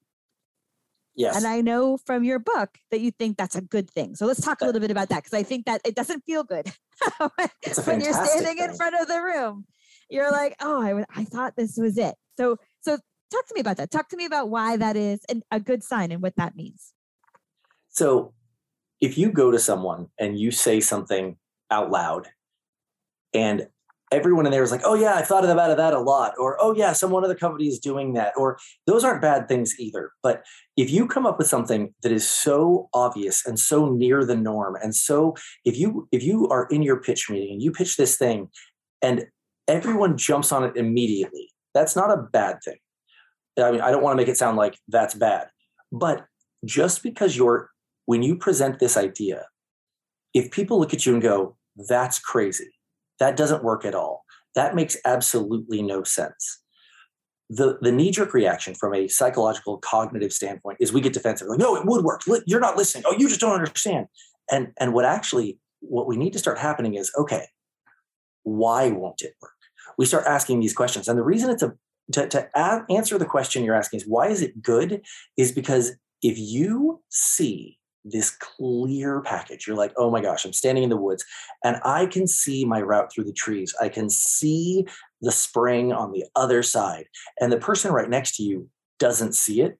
Yes. 1.15 1.35
And 1.35 1.45
I 1.45 1.61
know 1.61 1.97
from 1.97 2.23
your 2.23 2.39
book 2.39 2.77
that 2.89 3.01
you 3.01 3.11
think 3.11 3.37
that's 3.37 3.55
a 3.55 3.61
good 3.61 3.89
thing. 3.89 4.15
So 4.15 4.25
let's 4.25 4.41
talk 4.41 4.61
a 4.61 4.65
little 4.65 4.79
bit 4.79 4.91
about 4.91 5.09
that 5.09 5.23
because 5.23 5.37
I 5.37 5.43
think 5.43 5.65
that 5.65 5.81
it 5.83 5.95
doesn't 5.95 6.21
feel 6.21 6.43
good 6.43 6.71
when 7.83 8.01
you're 8.01 8.13
standing 8.13 8.57
thing. 8.57 8.69
in 8.69 8.75
front 8.75 8.95
of 8.99 9.07
the 9.07 9.21
room. 9.21 9.65
You're 10.09 10.31
like, 10.31 10.55
oh, 10.61 10.81
I, 10.81 11.03
I 11.19 11.25
thought 11.25 11.55
this 11.55 11.77
was 11.77 11.97
it. 11.97 12.15
So, 12.37 12.57
so 12.81 12.97
talk 13.31 13.47
to 13.47 13.53
me 13.53 13.61
about 13.61 13.77
that. 13.77 13.91
Talk 13.91 14.09
to 14.09 14.17
me 14.17 14.25
about 14.25 14.49
why 14.49 14.77
that 14.77 14.95
is 14.95 15.21
an, 15.29 15.41
a 15.51 15.59
good 15.59 15.83
sign 15.83 16.11
and 16.11 16.21
what 16.21 16.35
that 16.37 16.55
means. 16.55 16.93
So 17.91 18.33
if 18.99 19.17
you 19.17 19.31
go 19.31 19.51
to 19.51 19.59
someone 19.59 20.07
and 20.19 20.39
you 20.39 20.51
say 20.51 20.79
something 20.79 21.37
out 21.69 21.91
loud 21.91 22.27
and 23.33 23.67
everyone 24.11 24.45
in 24.45 24.51
there 24.51 24.63
is 24.63 24.71
like, 24.71 24.81
oh 24.83 24.93
yeah, 24.93 25.15
I 25.15 25.21
thought 25.21 25.45
about 25.45 25.75
that 25.75 25.93
a 25.93 25.99
lot, 25.99 26.33
or 26.37 26.57
oh 26.59 26.75
yeah, 26.75 26.91
someone 26.93 27.23
other 27.23 27.35
company 27.35 27.67
is 27.67 27.79
doing 27.79 28.13
that, 28.13 28.33
or 28.35 28.57
those 28.85 29.03
aren't 29.03 29.21
bad 29.21 29.47
things 29.47 29.79
either. 29.79 30.11
But 30.21 30.43
if 30.75 30.91
you 30.91 31.07
come 31.07 31.25
up 31.25 31.37
with 31.37 31.47
something 31.47 31.93
that 32.03 32.11
is 32.11 32.29
so 32.29 32.89
obvious 32.93 33.45
and 33.45 33.57
so 33.57 33.89
near 33.89 34.25
the 34.25 34.35
norm, 34.35 34.75
and 34.81 34.93
so 34.93 35.35
if 35.63 35.77
you 35.77 36.07
if 36.11 36.23
you 36.23 36.47
are 36.49 36.67
in 36.69 36.81
your 36.81 36.99
pitch 36.99 37.29
meeting 37.29 37.53
and 37.53 37.61
you 37.61 37.71
pitch 37.71 37.97
this 37.97 38.17
thing 38.17 38.49
and 39.01 39.25
everyone 39.67 40.17
jumps 40.17 40.51
on 40.51 40.63
it 40.63 40.75
immediately, 40.75 41.49
that's 41.73 41.95
not 41.95 42.11
a 42.11 42.17
bad 42.17 42.57
thing. 42.63 42.77
I 43.57 43.71
mean, 43.71 43.81
I 43.81 43.91
don't 43.91 44.03
want 44.03 44.13
to 44.13 44.17
make 44.17 44.29
it 44.29 44.37
sound 44.37 44.57
like 44.57 44.77
that's 44.87 45.13
bad, 45.13 45.47
but 45.91 46.25
just 46.65 47.01
because 47.01 47.35
you're 47.35 47.69
when 48.05 48.23
you 48.23 48.35
present 48.35 48.79
this 48.79 48.97
idea, 48.97 49.45
if 50.33 50.51
people 50.51 50.79
look 50.79 50.93
at 50.93 51.05
you 51.05 51.13
and 51.13 51.21
go, 51.21 51.57
that's 51.89 52.19
crazy, 52.19 52.73
that 53.19 53.35
doesn't 53.35 53.63
work 53.63 53.85
at 53.85 53.95
all, 53.95 54.23
that 54.55 54.75
makes 54.75 54.97
absolutely 55.05 55.81
no 55.81 56.03
sense. 56.03 56.59
The, 57.49 57.77
the 57.81 57.91
knee 57.91 58.11
jerk 58.11 58.33
reaction 58.33 58.75
from 58.75 58.93
a 58.93 59.07
psychological 59.07 59.77
cognitive 59.77 60.31
standpoint 60.31 60.77
is 60.79 60.93
we 60.93 61.01
get 61.01 61.11
defensive 61.11 61.49
like 61.49 61.59
no 61.59 61.75
it 61.75 61.85
would 61.85 62.05
work. 62.05 62.21
You're 62.45 62.61
not 62.61 62.77
listening. 62.77 63.03
Oh 63.05 63.13
you 63.17 63.27
just 63.27 63.41
don't 63.41 63.51
understand. 63.51 64.07
And 64.49 64.69
and 64.79 64.93
what 64.93 65.03
actually 65.03 65.59
what 65.81 66.07
we 66.07 66.15
need 66.15 66.31
to 66.31 66.39
start 66.39 66.59
happening 66.59 66.95
is 66.95 67.11
okay 67.17 67.47
why 68.43 68.89
won't 68.89 69.21
it 69.21 69.35
work? 69.41 69.51
We 69.97 70.05
start 70.05 70.25
asking 70.25 70.59
these 70.59 70.73
questions. 70.73 71.07
And 71.07 71.17
the 71.17 71.23
reason 71.23 71.49
it's 71.49 71.63
a 71.63 71.73
to, 72.13 72.27
to 72.27 72.57
add, 72.57 72.83
answer 72.89 73.17
the 73.17 73.25
question 73.25 73.63
you're 73.63 73.75
asking 73.75 74.01
is 74.01 74.07
why 74.07 74.27
is 74.27 74.41
it 74.41 74.61
good? 74.61 75.01
Is 75.37 75.51
because 75.51 75.93
if 76.21 76.37
you 76.37 77.01
see 77.09 77.77
this 78.03 78.31
clear 78.31 79.21
package. 79.21 79.67
You're 79.67 79.77
like, 79.77 79.93
oh 79.97 80.09
my 80.09 80.21
gosh, 80.21 80.45
I'm 80.45 80.53
standing 80.53 80.83
in 80.83 80.89
the 80.89 80.97
woods 80.97 81.23
and 81.63 81.77
I 81.83 82.05
can 82.05 82.27
see 82.27 82.65
my 82.65 82.81
route 82.81 83.11
through 83.13 83.25
the 83.25 83.33
trees. 83.33 83.75
I 83.81 83.89
can 83.89 84.09
see 84.09 84.87
the 85.21 85.31
spring 85.31 85.93
on 85.93 86.11
the 86.11 86.25
other 86.35 86.63
side. 86.63 87.05
And 87.39 87.51
the 87.51 87.57
person 87.57 87.91
right 87.91 88.09
next 88.09 88.35
to 88.37 88.43
you 88.43 88.69
doesn't 88.99 89.35
see 89.35 89.61
it. 89.61 89.77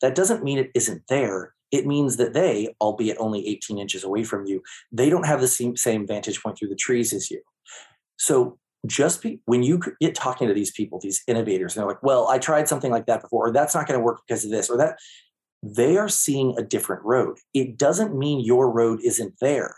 That 0.00 0.14
doesn't 0.14 0.44
mean 0.44 0.58
it 0.58 0.70
isn't 0.74 1.02
there. 1.08 1.54
It 1.72 1.86
means 1.86 2.16
that 2.18 2.32
they, 2.32 2.74
albeit 2.80 3.16
only 3.18 3.46
18 3.48 3.78
inches 3.78 4.04
away 4.04 4.22
from 4.22 4.46
you, 4.46 4.62
they 4.92 5.10
don't 5.10 5.26
have 5.26 5.40
the 5.40 5.48
same, 5.48 5.76
same 5.76 6.06
vantage 6.06 6.42
point 6.42 6.58
through 6.58 6.68
the 6.68 6.76
trees 6.76 7.12
as 7.12 7.30
you. 7.30 7.40
So 8.16 8.58
just 8.86 9.22
be, 9.22 9.40
when 9.46 9.62
you 9.62 9.80
get 10.00 10.14
talking 10.14 10.46
to 10.48 10.54
these 10.54 10.70
people, 10.70 11.00
these 11.00 11.22
innovators, 11.26 11.74
and 11.74 11.80
they're 11.82 11.88
like, 11.88 12.02
well, 12.02 12.28
I 12.28 12.38
tried 12.38 12.68
something 12.68 12.92
like 12.92 13.06
that 13.06 13.22
before, 13.22 13.48
or 13.48 13.52
that's 13.52 13.74
not 13.74 13.86
going 13.86 13.98
to 13.98 14.04
work 14.04 14.20
because 14.26 14.44
of 14.44 14.50
this, 14.50 14.70
or 14.70 14.76
that, 14.76 14.98
they 15.62 15.96
are 15.96 16.08
seeing 16.08 16.54
a 16.56 16.62
different 16.62 17.04
road. 17.04 17.38
It 17.54 17.78
doesn't 17.78 18.16
mean 18.16 18.44
your 18.44 18.70
road 18.70 19.00
isn't 19.02 19.34
there. 19.40 19.74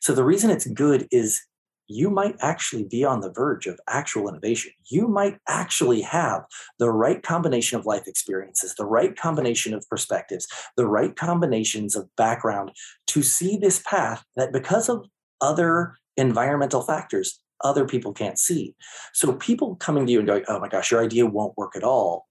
So 0.00 0.14
the 0.14 0.24
reason 0.24 0.50
it's 0.50 0.66
good 0.66 1.06
is 1.10 1.42
you 1.90 2.08
might 2.08 2.36
actually 2.40 2.84
be 2.84 3.04
on 3.04 3.20
the 3.20 3.32
verge 3.32 3.66
of 3.66 3.80
actual 3.88 4.28
innovation. 4.28 4.70
You 4.90 5.08
might 5.08 5.38
actually 5.48 6.00
have 6.02 6.44
the 6.78 6.90
right 6.90 7.20
combination 7.20 7.78
of 7.78 7.84
life 7.84 8.06
experiences, 8.06 8.74
the 8.76 8.86
right 8.86 9.16
combination 9.16 9.74
of 9.74 9.84
perspectives, 9.90 10.46
the 10.76 10.86
right 10.86 11.14
combinations 11.16 11.96
of 11.96 12.08
background 12.16 12.70
to 13.08 13.22
see 13.22 13.56
this 13.56 13.82
path 13.84 14.24
that 14.36 14.52
because 14.52 14.88
of 14.88 15.04
other 15.40 15.96
environmental 16.16 16.82
factors, 16.82 17.40
other 17.62 17.84
people 17.84 18.12
can't 18.12 18.38
see. 18.38 18.74
So 19.12 19.32
people 19.32 19.74
coming 19.76 20.06
to 20.06 20.12
you 20.12 20.20
and 20.20 20.28
going, 20.28 20.44
oh 20.46 20.60
my 20.60 20.68
gosh, 20.68 20.92
your 20.92 21.02
idea 21.02 21.26
won't 21.26 21.58
work 21.58 21.74
at 21.76 21.82
all. 21.82 22.26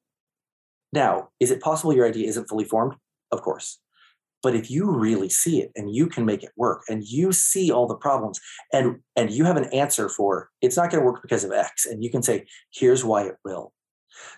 Now, 0.92 1.30
is 1.40 1.52
it 1.52 1.62
possible 1.62 1.94
your 1.94 2.08
idea 2.08 2.28
isn't 2.28 2.50
fully 2.50 2.66
formed? 2.66 2.96
Of 3.32 3.42
course. 3.42 3.80
But 4.42 4.56
if 4.56 4.72
you 4.72 4.90
really 4.90 5.30
see 5.30 5.62
it 5.62 5.72
and 5.76 5.94
you 5.94 6.08
can 6.08 6.26
make 6.26 6.44
it 6.44 6.52
work 6.56 6.84
and 6.88 7.04
you 7.04 7.32
see 7.32 7.72
all 7.72 7.88
the 7.88 7.96
problems 7.96 8.40
and 8.72 9.00
and 9.16 9.30
you 9.32 9.44
have 9.44 9.58
an 9.58 9.72
answer 9.74 10.08
for 10.08 10.50
it's 10.62 10.78
not 10.78 10.90
going 10.90 11.02
to 11.02 11.06
work 11.06 11.22
because 11.22 11.44
of 11.44 11.52
X 11.52 11.86
and 11.86 12.04
you 12.04 12.10
can 12.10 12.24
say 12.24 12.46
here's 12.72 13.04
why 13.04 13.24
it 13.24 13.36
will. 13.44 13.74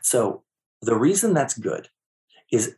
So 0.01 0.43
the 0.81 0.97
reason 0.97 1.33
that's 1.33 1.57
good 1.57 1.87
is 2.51 2.75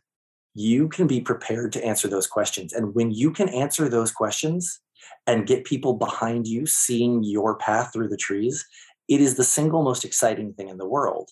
you 0.54 0.88
can 0.88 1.06
be 1.06 1.20
prepared 1.20 1.72
to 1.72 1.84
answer 1.84 2.08
those 2.08 2.26
questions 2.26 2.72
and 2.72 2.94
when 2.94 3.10
you 3.10 3.30
can 3.30 3.48
answer 3.48 3.88
those 3.88 4.12
questions 4.12 4.80
and 5.26 5.46
get 5.46 5.64
people 5.64 5.94
behind 5.94 6.46
you 6.46 6.66
seeing 6.66 7.24
your 7.24 7.56
path 7.56 7.90
through 7.92 8.08
the 8.08 8.16
trees, 8.16 8.64
it 9.08 9.20
is 9.20 9.36
the 9.36 9.44
single 9.44 9.82
most 9.82 10.04
exciting 10.04 10.52
thing 10.52 10.68
in 10.68 10.76
the 10.76 10.88
world 10.88 11.30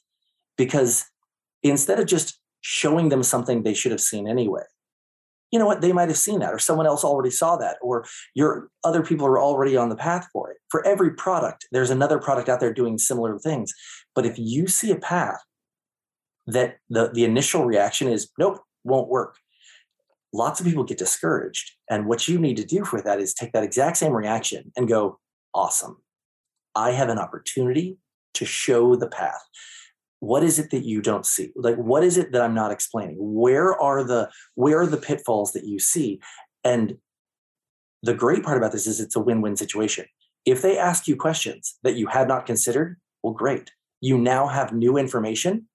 because 0.57 1.05
instead 1.63 2.01
of 2.01 2.07
just 2.07 2.39
showing 2.61 3.09
them 3.09 3.23
something 3.23 3.63
they 3.63 3.75
should 3.75 3.93
have 3.93 4.01
seen 4.01 4.29
anyway. 4.29 4.63
You 5.51 5.59
know 5.59 5.67
what? 5.67 5.83
They 5.83 5.93
might 5.93 6.09
have 6.09 6.17
seen 6.17 6.41
that 6.41 6.55
or 6.55 6.59
someone 6.59 6.87
else 6.87 7.05
already 7.05 7.31
saw 7.31 7.57
that 7.57 7.77
or 7.83 8.07
your 8.35 8.71
other 8.85 9.03
people 9.03 9.27
are 9.27 9.39
already 9.39 9.77
on 9.77 9.91
the 9.91 9.97
path 9.97 10.27
for 10.33 10.51
it. 10.51 10.57
For 10.71 10.87
every 10.87 11.13
product 11.13 11.67
there's 11.73 11.91
another 11.91 12.19
product 12.19 12.49
out 12.49 12.61
there 12.61 12.73
doing 12.73 12.99
similar 12.99 13.39
things. 13.39 13.75
But 14.15 14.25
if 14.25 14.39
you 14.39 14.67
see 14.67 14.91
a 14.91 14.97
path 14.97 15.41
that 16.47 16.79
the, 16.89 17.11
the 17.13 17.25
initial 17.25 17.65
reaction 17.65 18.09
is 18.09 18.31
nope 18.39 18.61
won't 18.85 19.09
work 19.09 19.37
lots 20.33 20.61
of 20.61 20.67
people 20.67 20.85
get 20.85 20.99
discouraged. 20.99 21.73
And 21.91 22.07
what 22.07 22.27
you 22.27 22.39
need 22.39 22.57
to 22.57 22.65
do 22.65 22.85
for 22.85 23.01
that 23.03 23.21
is 23.21 23.35
take 23.35 23.53
that 23.53 23.65
exact 23.65 23.99
same 23.99 24.13
reaction 24.13 24.73
and 24.77 24.89
go 24.89 25.19
awesome. 25.55 25.99
I 26.75 26.93
have 26.93 27.11
an 27.11 27.19
opportunity 27.19 27.99
to 28.35 28.45
show 28.45 28.97
the 28.97 29.09
path 29.09 29.43
what 30.23 30.45
is 30.45 30.61
it 30.61 30.71
that 30.71 30.85
you 30.85 31.03
don't 31.03 31.27
see? 31.27 31.51
Like 31.57 31.75
what 31.75 32.05
is 32.05 32.17
it 32.17 32.31
that 32.31 32.43
i'm 32.43 32.55
not 32.55 32.71
explaining? 32.71 33.17
Where 33.19 33.75
are 33.83 34.05
the 34.05 34.31
where 34.55 34.79
are 34.79 34.87
the 34.87 34.97
pitfalls 34.97 35.51
that 35.51 35.65
you 35.65 35.81
see? 35.81 36.21
And 36.63 36.99
the 38.05 38.15
great 38.15 38.45
part 38.45 38.57
about 38.57 38.71
this 38.71 38.87
is 38.87 39.01
it's 39.01 39.17
a 39.17 39.21
win-win 39.21 39.57
situation. 39.57 40.07
If 40.47 40.63
they 40.63 40.79
ask 40.79 41.09
you 41.09 41.17
questions 41.17 41.77
that 41.83 41.97
you 41.97 42.07
had 42.07 42.29
not 42.29 42.47
considered 42.47 43.01
well 43.25 43.33
great. 43.33 43.73
You 44.01 44.17
now 44.17 44.47
have 44.47 44.73
new 44.73 44.97
information 44.97 45.67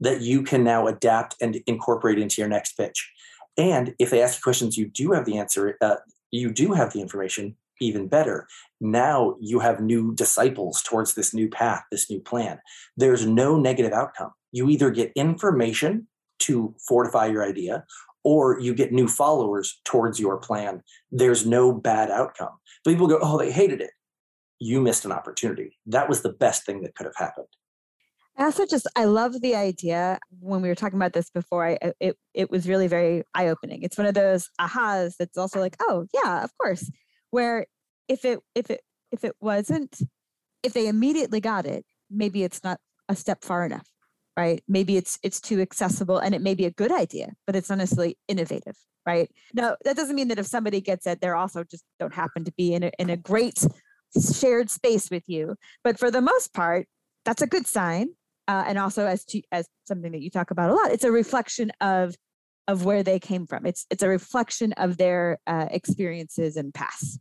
that 0.00 0.20
you 0.20 0.42
can 0.42 0.62
now 0.64 0.86
adapt 0.86 1.36
and 1.40 1.56
incorporate 1.66 2.18
into 2.18 2.42
your 2.42 2.48
next 2.48 2.72
pitch. 2.74 3.10
And 3.56 3.94
if 3.98 4.10
they 4.10 4.20
ask 4.20 4.36
you 4.36 4.42
questions 4.42 4.76
you 4.76 4.86
do 4.86 5.12
have 5.12 5.24
the 5.24 5.38
answer 5.38 5.78
uh, 5.80 5.96
you 6.30 6.52
do 6.52 6.74
have 6.74 6.92
the 6.92 7.00
information 7.00 7.56
even 7.82 8.08
better. 8.08 8.46
Now 8.80 9.36
you 9.40 9.60
have 9.60 9.80
new 9.80 10.14
disciples 10.14 10.82
towards 10.82 11.14
this 11.14 11.34
new 11.34 11.48
path, 11.48 11.82
this 11.90 12.10
new 12.10 12.20
plan. 12.20 12.60
There's 12.96 13.26
no 13.26 13.56
negative 13.56 13.92
outcome. 13.92 14.32
You 14.50 14.68
either 14.68 14.90
get 14.90 15.12
information 15.14 16.08
to 16.40 16.74
fortify 16.86 17.26
your 17.26 17.44
idea 17.44 17.84
or 18.24 18.58
you 18.60 18.74
get 18.74 18.92
new 18.92 19.08
followers 19.08 19.80
towards 19.84 20.20
your 20.20 20.38
plan. 20.38 20.82
There's 21.10 21.46
no 21.46 21.72
bad 21.72 22.10
outcome. 22.10 22.58
People 22.86 23.06
go, 23.06 23.18
oh, 23.20 23.38
they 23.38 23.50
hated 23.50 23.80
it. 23.80 23.90
You 24.58 24.80
missed 24.80 25.04
an 25.04 25.12
opportunity. 25.12 25.78
That 25.86 26.08
was 26.08 26.22
the 26.22 26.32
best 26.32 26.64
thing 26.64 26.82
that 26.82 26.94
could 26.94 27.06
have 27.06 27.16
happened. 27.16 27.48
I 28.36 28.44
also 28.44 28.64
just 28.64 28.86
I 28.96 29.04
love 29.04 29.42
the 29.42 29.54
idea 29.54 30.18
when 30.40 30.62
we 30.62 30.68
were 30.68 30.74
talking 30.74 30.98
about 30.98 31.12
this 31.12 31.28
before. 31.28 31.66
I 31.66 31.92
it 32.00 32.16
it 32.32 32.50
was 32.50 32.66
really 32.66 32.86
very 32.86 33.24
eye 33.34 33.48
opening. 33.48 33.82
It's 33.82 33.98
one 33.98 34.06
of 34.06 34.14
those 34.14 34.48
ahas 34.58 35.16
that's 35.18 35.36
also 35.36 35.60
like, 35.60 35.76
oh 35.80 36.06
yeah, 36.14 36.42
of 36.42 36.50
course 36.56 36.90
where 37.32 37.66
if 38.08 38.24
it 38.24 38.40
if 38.54 38.70
it 38.70 38.80
if 39.10 39.24
it 39.24 39.34
wasn't 39.40 40.00
if 40.62 40.72
they 40.72 40.86
immediately 40.86 41.40
got 41.40 41.66
it 41.66 41.84
maybe 42.10 42.42
it's 42.42 42.62
not 42.62 42.78
a 43.08 43.16
step 43.16 43.42
far 43.42 43.64
enough 43.64 43.88
right 44.36 44.62
maybe 44.68 44.96
it's 44.96 45.18
it's 45.22 45.40
too 45.40 45.60
accessible 45.60 46.18
and 46.18 46.34
it 46.34 46.42
may 46.42 46.54
be 46.54 46.64
a 46.64 46.70
good 46.70 46.92
idea 46.92 47.32
but 47.46 47.56
it's 47.56 47.70
honestly 47.70 48.16
innovative 48.28 48.76
right 49.06 49.30
now 49.54 49.76
that 49.84 49.96
doesn't 49.96 50.16
mean 50.16 50.28
that 50.28 50.38
if 50.38 50.46
somebody 50.46 50.80
gets 50.80 51.06
it 51.06 51.20
they're 51.20 51.36
also 51.36 51.64
just 51.64 51.84
don't 51.98 52.14
happen 52.14 52.44
to 52.44 52.52
be 52.56 52.74
in 52.74 52.84
a, 52.84 52.90
in 52.98 53.10
a 53.10 53.16
great 53.16 53.64
shared 54.34 54.70
space 54.70 55.10
with 55.10 55.24
you 55.26 55.54
but 55.82 55.98
for 55.98 56.10
the 56.10 56.20
most 56.20 56.54
part 56.54 56.86
that's 57.24 57.42
a 57.42 57.46
good 57.46 57.66
sign 57.66 58.08
uh, 58.48 58.64
and 58.66 58.76
also 58.76 59.06
as 59.06 59.24
to, 59.24 59.40
as 59.52 59.68
something 59.86 60.12
that 60.12 60.20
you 60.20 60.30
talk 60.30 60.50
about 60.50 60.70
a 60.70 60.74
lot 60.74 60.90
it's 60.90 61.04
a 61.04 61.12
reflection 61.12 61.70
of 61.80 62.14
of 62.68 62.84
where 62.84 63.02
they 63.02 63.18
came 63.18 63.46
from. 63.46 63.66
It's 63.66 63.86
it's 63.90 64.02
a 64.02 64.08
reflection 64.08 64.72
of 64.74 64.96
their 64.96 65.38
uh, 65.46 65.66
experiences 65.70 66.56
and 66.56 66.72
past. 66.72 67.20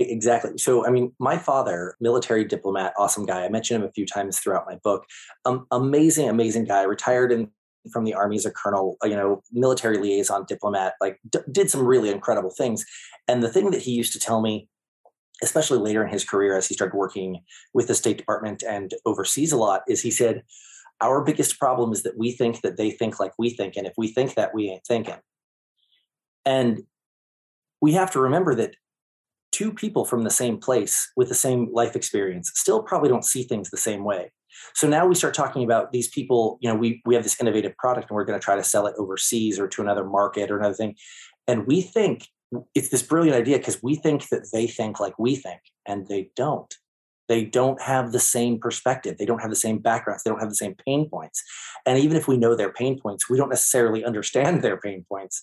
Exactly. 0.00 0.56
So, 0.58 0.86
I 0.86 0.90
mean, 0.90 1.12
my 1.18 1.36
father, 1.36 1.96
military 2.00 2.44
diplomat, 2.44 2.94
awesome 2.96 3.26
guy. 3.26 3.44
I 3.44 3.48
mentioned 3.48 3.82
him 3.82 3.88
a 3.88 3.92
few 3.92 4.06
times 4.06 4.38
throughout 4.38 4.64
my 4.66 4.76
book. 4.84 5.04
Um, 5.44 5.66
amazing, 5.72 6.28
amazing 6.28 6.66
guy. 6.66 6.82
Retired 6.84 7.32
in, 7.32 7.50
from 7.92 8.04
the 8.04 8.14
army 8.14 8.36
as 8.36 8.46
a 8.46 8.52
colonel. 8.52 8.96
You 9.02 9.16
know, 9.16 9.42
military 9.52 9.98
liaison 9.98 10.44
diplomat. 10.46 10.94
Like, 11.00 11.18
d- 11.28 11.40
did 11.50 11.68
some 11.68 11.84
really 11.84 12.10
incredible 12.10 12.50
things. 12.50 12.86
And 13.26 13.42
the 13.42 13.48
thing 13.48 13.72
that 13.72 13.82
he 13.82 13.90
used 13.90 14.12
to 14.12 14.20
tell 14.20 14.40
me, 14.40 14.68
especially 15.42 15.78
later 15.78 16.04
in 16.04 16.12
his 16.12 16.24
career, 16.24 16.56
as 16.56 16.68
he 16.68 16.74
started 16.74 16.96
working 16.96 17.42
with 17.74 17.88
the 17.88 17.94
State 17.94 18.18
Department 18.18 18.62
and 18.62 18.94
overseas 19.04 19.50
a 19.50 19.56
lot, 19.56 19.82
is 19.88 20.00
he 20.00 20.12
said, 20.12 20.44
our 21.00 21.24
biggest 21.24 21.58
problem 21.58 21.92
is 21.92 22.04
that 22.04 22.18
we 22.18 22.32
think 22.32 22.60
that 22.62 22.76
they 22.76 22.90
think 22.90 23.18
like 23.18 23.32
we 23.38 23.50
think. 23.50 23.76
And 23.76 23.86
if 23.86 23.94
we 23.96 24.08
think 24.08 24.34
that, 24.34 24.54
we 24.54 24.70
ain't 24.70 24.86
thinking. 24.86 25.18
And 26.44 26.82
we 27.80 27.92
have 27.92 28.10
to 28.12 28.20
remember 28.20 28.54
that 28.56 28.74
two 29.52 29.72
people 29.72 30.04
from 30.04 30.24
the 30.24 30.30
same 30.30 30.58
place 30.58 31.10
with 31.16 31.28
the 31.28 31.34
same 31.34 31.72
life 31.72 31.96
experience 31.96 32.52
still 32.54 32.82
probably 32.82 33.08
don't 33.08 33.24
see 33.24 33.42
things 33.42 33.70
the 33.70 33.76
same 33.76 34.04
way. 34.04 34.30
So 34.74 34.88
now 34.88 35.06
we 35.06 35.14
start 35.14 35.34
talking 35.34 35.64
about 35.64 35.92
these 35.92 36.08
people, 36.08 36.58
you 36.60 36.68
know, 36.68 36.74
we, 36.74 37.02
we 37.04 37.14
have 37.14 37.24
this 37.24 37.40
innovative 37.40 37.76
product 37.76 38.10
and 38.10 38.16
we're 38.16 38.24
going 38.24 38.38
to 38.38 38.44
try 38.44 38.56
to 38.56 38.64
sell 38.64 38.86
it 38.86 38.94
overseas 38.98 39.58
or 39.58 39.68
to 39.68 39.82
another 39.82 40.04
market 40.04 40.50
or 40.50 40.58
another 40.58 40.74
thing. 40.74 40.96
And 41.46 41.66
we 41.66 41.80
think 41.80 42.26
it's 42.74 42.88
this 42.88 43.02
brilliant 43.02 43.36
idea 43.36 43.58
because 43.58 43.82
we 43.82 43.94
think 43.94 44.28
that 44.28 44.48
they 44.52 44.66
think 44.66 45.00
like 45.00 45.18
we 45.18 45.36
think 45.36 45.60
and 45.86 46.06
they 46.08 46.30
don't. 46.36 46.72
They 47.28 47.44
don't 47.44 47.80
have 47.82 48.12
the 48.12 48.20
same 48.20 48.58
perspective. 48.58 49.18
They 49.18 49.26
don't 49.26 49.40
have 49.40 49.50
the 49.50 49.56
same 49.56 49.78
backgrounds. 49.78 50.22
They 50.22 50.30
don't 50.30 50.40
have 50.40 50.48
the 50.48 50.54
same 50.54 50.74
pain 50.86 51.08
points. 51.10 51.42
And 51.84 51.98
even 51.98 52.16
if 52.16 52.26
we 52.26 52.38
know 52.38 52.54
their 52.54 52.72
pain 52.72 52.98
points 52.98 53.28
we 53.28 53.36
don't 53.36 53.50
necessarily 53.50 54.04
understand 54.04 54.62
their 54.62 54.78
pain 54.78 55.04
points. 55.08 55.42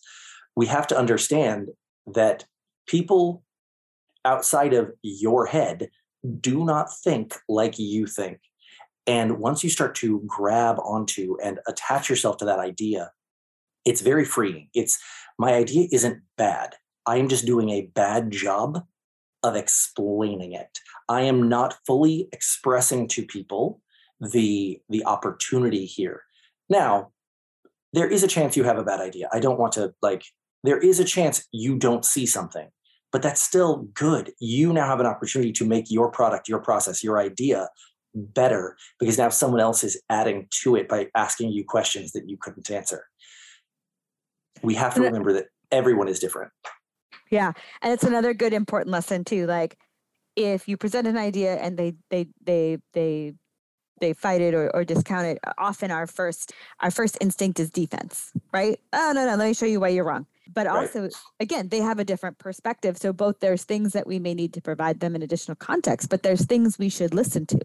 We 0.56 0.66
have 0.68 0.88
to 0.88 0.98
understand 0.98 1.70
that 2.08 2.46
people 2.88 3.44
outside 4.26 4.74
of 4.74 4.92
your 5.02 5.46
head 5.46 5.90
do 6.40 6.66
not 6.66 6.88
think 7.04 7.36
like 7.48 7.78
you 7.78 8.08
think 8.08 8.40
and 9.08 9.38
once 9.38 9.64
you 9.64 9.70
start 9.70 9.94
to 9.94 10.24
grab 10.26 10.80
onto 10.80 11.38
and 11.44 11.60
attach 11.68 12.10
yourself 12.10 12.38
to 12.38 12.46
that 12.46 12.60
idea 12.60 13.12
it's 13.86 14.02
very 14.02 14.26
freeing 14.26 14.68
it's 14.74 14.98
my 15.38 15.54
idea 15.54 15.88
isn't 15.92 16.22
bad 16.38 16.76
i 17.06 17.18
am 17.18 17.28
just 17.28 17.46
doing 17.46 17.70
a 17.70 17.90
bad 17.94 18.32
job 18.32 18.84
of 19.46 19.56
explaining 19.56 20.54
it. 20.54 20.80
I 21.08 21.22
am 21.22 21.48
not 21.48 21.78
fully 21.86 22.28
expressing 22.34 23.08
to 23.10 23.26
people 23.26 23.80
the 24.20 24.82
the 24.90 25.06
opportunity 25.06 25.86
here. 25.86 26.24
Now, 26.68 27.12
there 27.94 28.08
is 28.08 28.24
a 28.24 28.28
chance 28.28 28.58
you 28.58 28.64
have 28.64 28.80
a 28.80 28.84
bad 28.84 29.00
idea. 29.00 29.30
I 29.32 29.40
don't 29.40 29.60
want 29.60 29.74
to 29.74 29.94
like 30.02 30.26
there 30.64 30.80
is 30.80 31.00
a 31.00 31.06
chance 31.06 31.46
you 31.52 31.78
don't 31.78 32.04
see 32.04 32.26
something, 32.26 32.68
but 33.16 33.22
that's 33.22 33.42
still 33.42 33.88
good. 33.94 34.34
You 34.42 34.74
now 34.74 34.88
have 34.88 35.00
an 35.00 35.06
opportunity 35.06 35.54
to 35.54 35.66
make 35.66 35.90
your 35.90 36.12
product, 36.12 36.50
your 36.50 36.60
process, 36.60 37.02
your 37.02 37.18
idea 37.18 37.70
better 38.14 38.76
because 39.00 39.18
now 39.18 39.30
someone 39.30 39.62
else 39.62 39.86
is 39.86 39.98
adding 40.10 40.50
to 40.64 40.76
it 40.76 40.90
by 40.90 41.08
asking 41.16 41.54
you 41.54 41.64
questions 41.64 42.12
that 42.12 42.28
you 42.28 42.36
couldn't 42.36 42.70
answer. 42.70 43.06
We 44.62 44.74
have 44.76 44.96
to 44.96 45.02
remember 45.02 45.32
that 45.32 45.46
everyone 45.72 46.10
is 46.10 46.20
different. 46.20 46.52
Yeah. 47.32 47.54
And 47.82 47.94
it's 47.94 48.04
another 48.04 48.34
good 48.34 48.52
important 48.52 48.92
lesson 48.92 49.24
too. 49.24 49.46
Like 49.46 49.78
if 50.36 50.68
you 50.68 50.76
present 50.76 51.08
an 51.08 51.16
idea 51.16 51.56
and 51.56 51.78
they 51.78 51.94
they 52.10 52.28
they 52.44 52.80
they 52.92 53.34
they 54.02 54.12
fight 54.12 54.42
it 54.42 54.54
or, 54.54 54.70
or 54.76 54.84
discount 54.84 55.26
it 55.26 55.40
often 55.58 55.90
our 55.90 56.06
first 56.06 56.52
our 56.82 56.92
first 56.92 57.18
instinct 57.22 57.62
is 57.62 57.72
defense 57.72 58.34
right 58.52 58.78
oh 58.92 59.14
no 59.16 59.26
no 59.26 59.38
let 59.38 59.48
me 59.48 59.54
show 59.54 59.66
you 59.66 59.80
why 59.80 59.88
you're 59.88 60.04
wrong 60.04 60.28
but 60.54 60.68
right. 60.68 60.76
also 60.76 61.10
again 61.40 61.70
they 61.70 61.80
have 61.80 62.00
a 62.00 62.06
different 62.06 62.38
perspective. 62.38 62.98
So 62.98 63.14
both 63.14 63.40
there's 63.40 63.64
things 63.64 63.94
that 63.94 64.08
we 64.08 64.20
may 64.20 64.34
need 64.34 64.54
to 64.54 64.62
provide 64.62 65.00
them 65.00 65.16
in 65.16 65.22
additional 65.22 65.56
context 65.56 66.10
but 66.10 66.24
there's 66.24 66.46
things 66.46 66.80
we 66.80 66.90
should 66.90 67.14
listen 67.14 67.46
to. 67.48 67.60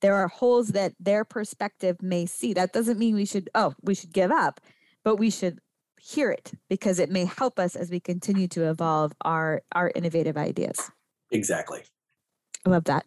There 0.00 0.14
are 0.14 0.28
holes 0.28 0.68
that 0.68 0.94
their 0.98 1.24
perspective 1.24 2.02
may 2.02 2.26
see. 2.26 2.54
That 2.54 2.72
doesn't 2.72 2.98
mean 2.98 3.14
we 3.14 3.26
should 3.26 3.50
oh 3.54 3.74
we 3.82 3.94
should 3.94 4.12
give 4.12 4.30
up 4.30 4.60
but 5.04 5.16
we 5.16 5.30
should 5.30 5.58
hear 6.00 6.30
it 6.30 6.52
because 6.68 6.98
it 6.98 7.10
may 7.10 7.26
help 7.26 7.58
us 7.58 7.76
as 7.76 7.90
we 7.90 8.00
continue 8.00 8.48
to 8.48 8.68
evolve 8.68 9.12
our 9.22 9.62
our 9.72 9.92
innovative 9.94 10.36
ideas. 10.36 10.90
Exactly 11.30 11.82
I 12.66 12.70
love 12.70 12.84
that. 12.84 13.06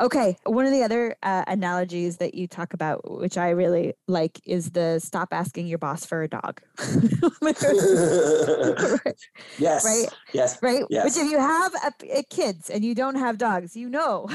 Okay, 0.00 0.36
one 0.44 0.64
of 0.64 0.72
the 0.72 0.82
other 0.82 1.16
uh, 1.24 1.44
analogies 1.48 2.18
that 2.18 2.34
you 2.34 2.46
talk 2.46 2.72
about, 2.72 3.10
which 3.18 3.36
I 3.36 3.50
really 3.50 3.94
like, 4.06 4.40
is 4.44 4.70
the 4.70 5.00
stop 5.00 5.32
asking 5.32 5.66
your 5.66 5.78
boss 5.78 6.04
for 6.04 6.22
a 6.22 6.28
dog. 6.28 6.60
yes. 9.58 9.84
Right. 9.84 10.06
Yes. 10.32 10.58
Right. 10.62 10.84
Yes. 10.88 11.04
Which, 11.04 11.16
if 11.16 11.30
you 11.30 11.38
have 11.38 11.74
a, 11.74 12.18
a 12.18 12.22
kids 12.24 12.70
and 12.70 12.84
you 12.84 12.94
don't 12.94 13.16
have 13.16 13.38
dogs, 13.38 13.76
you 13.76 13.88
know, 13.88 14.28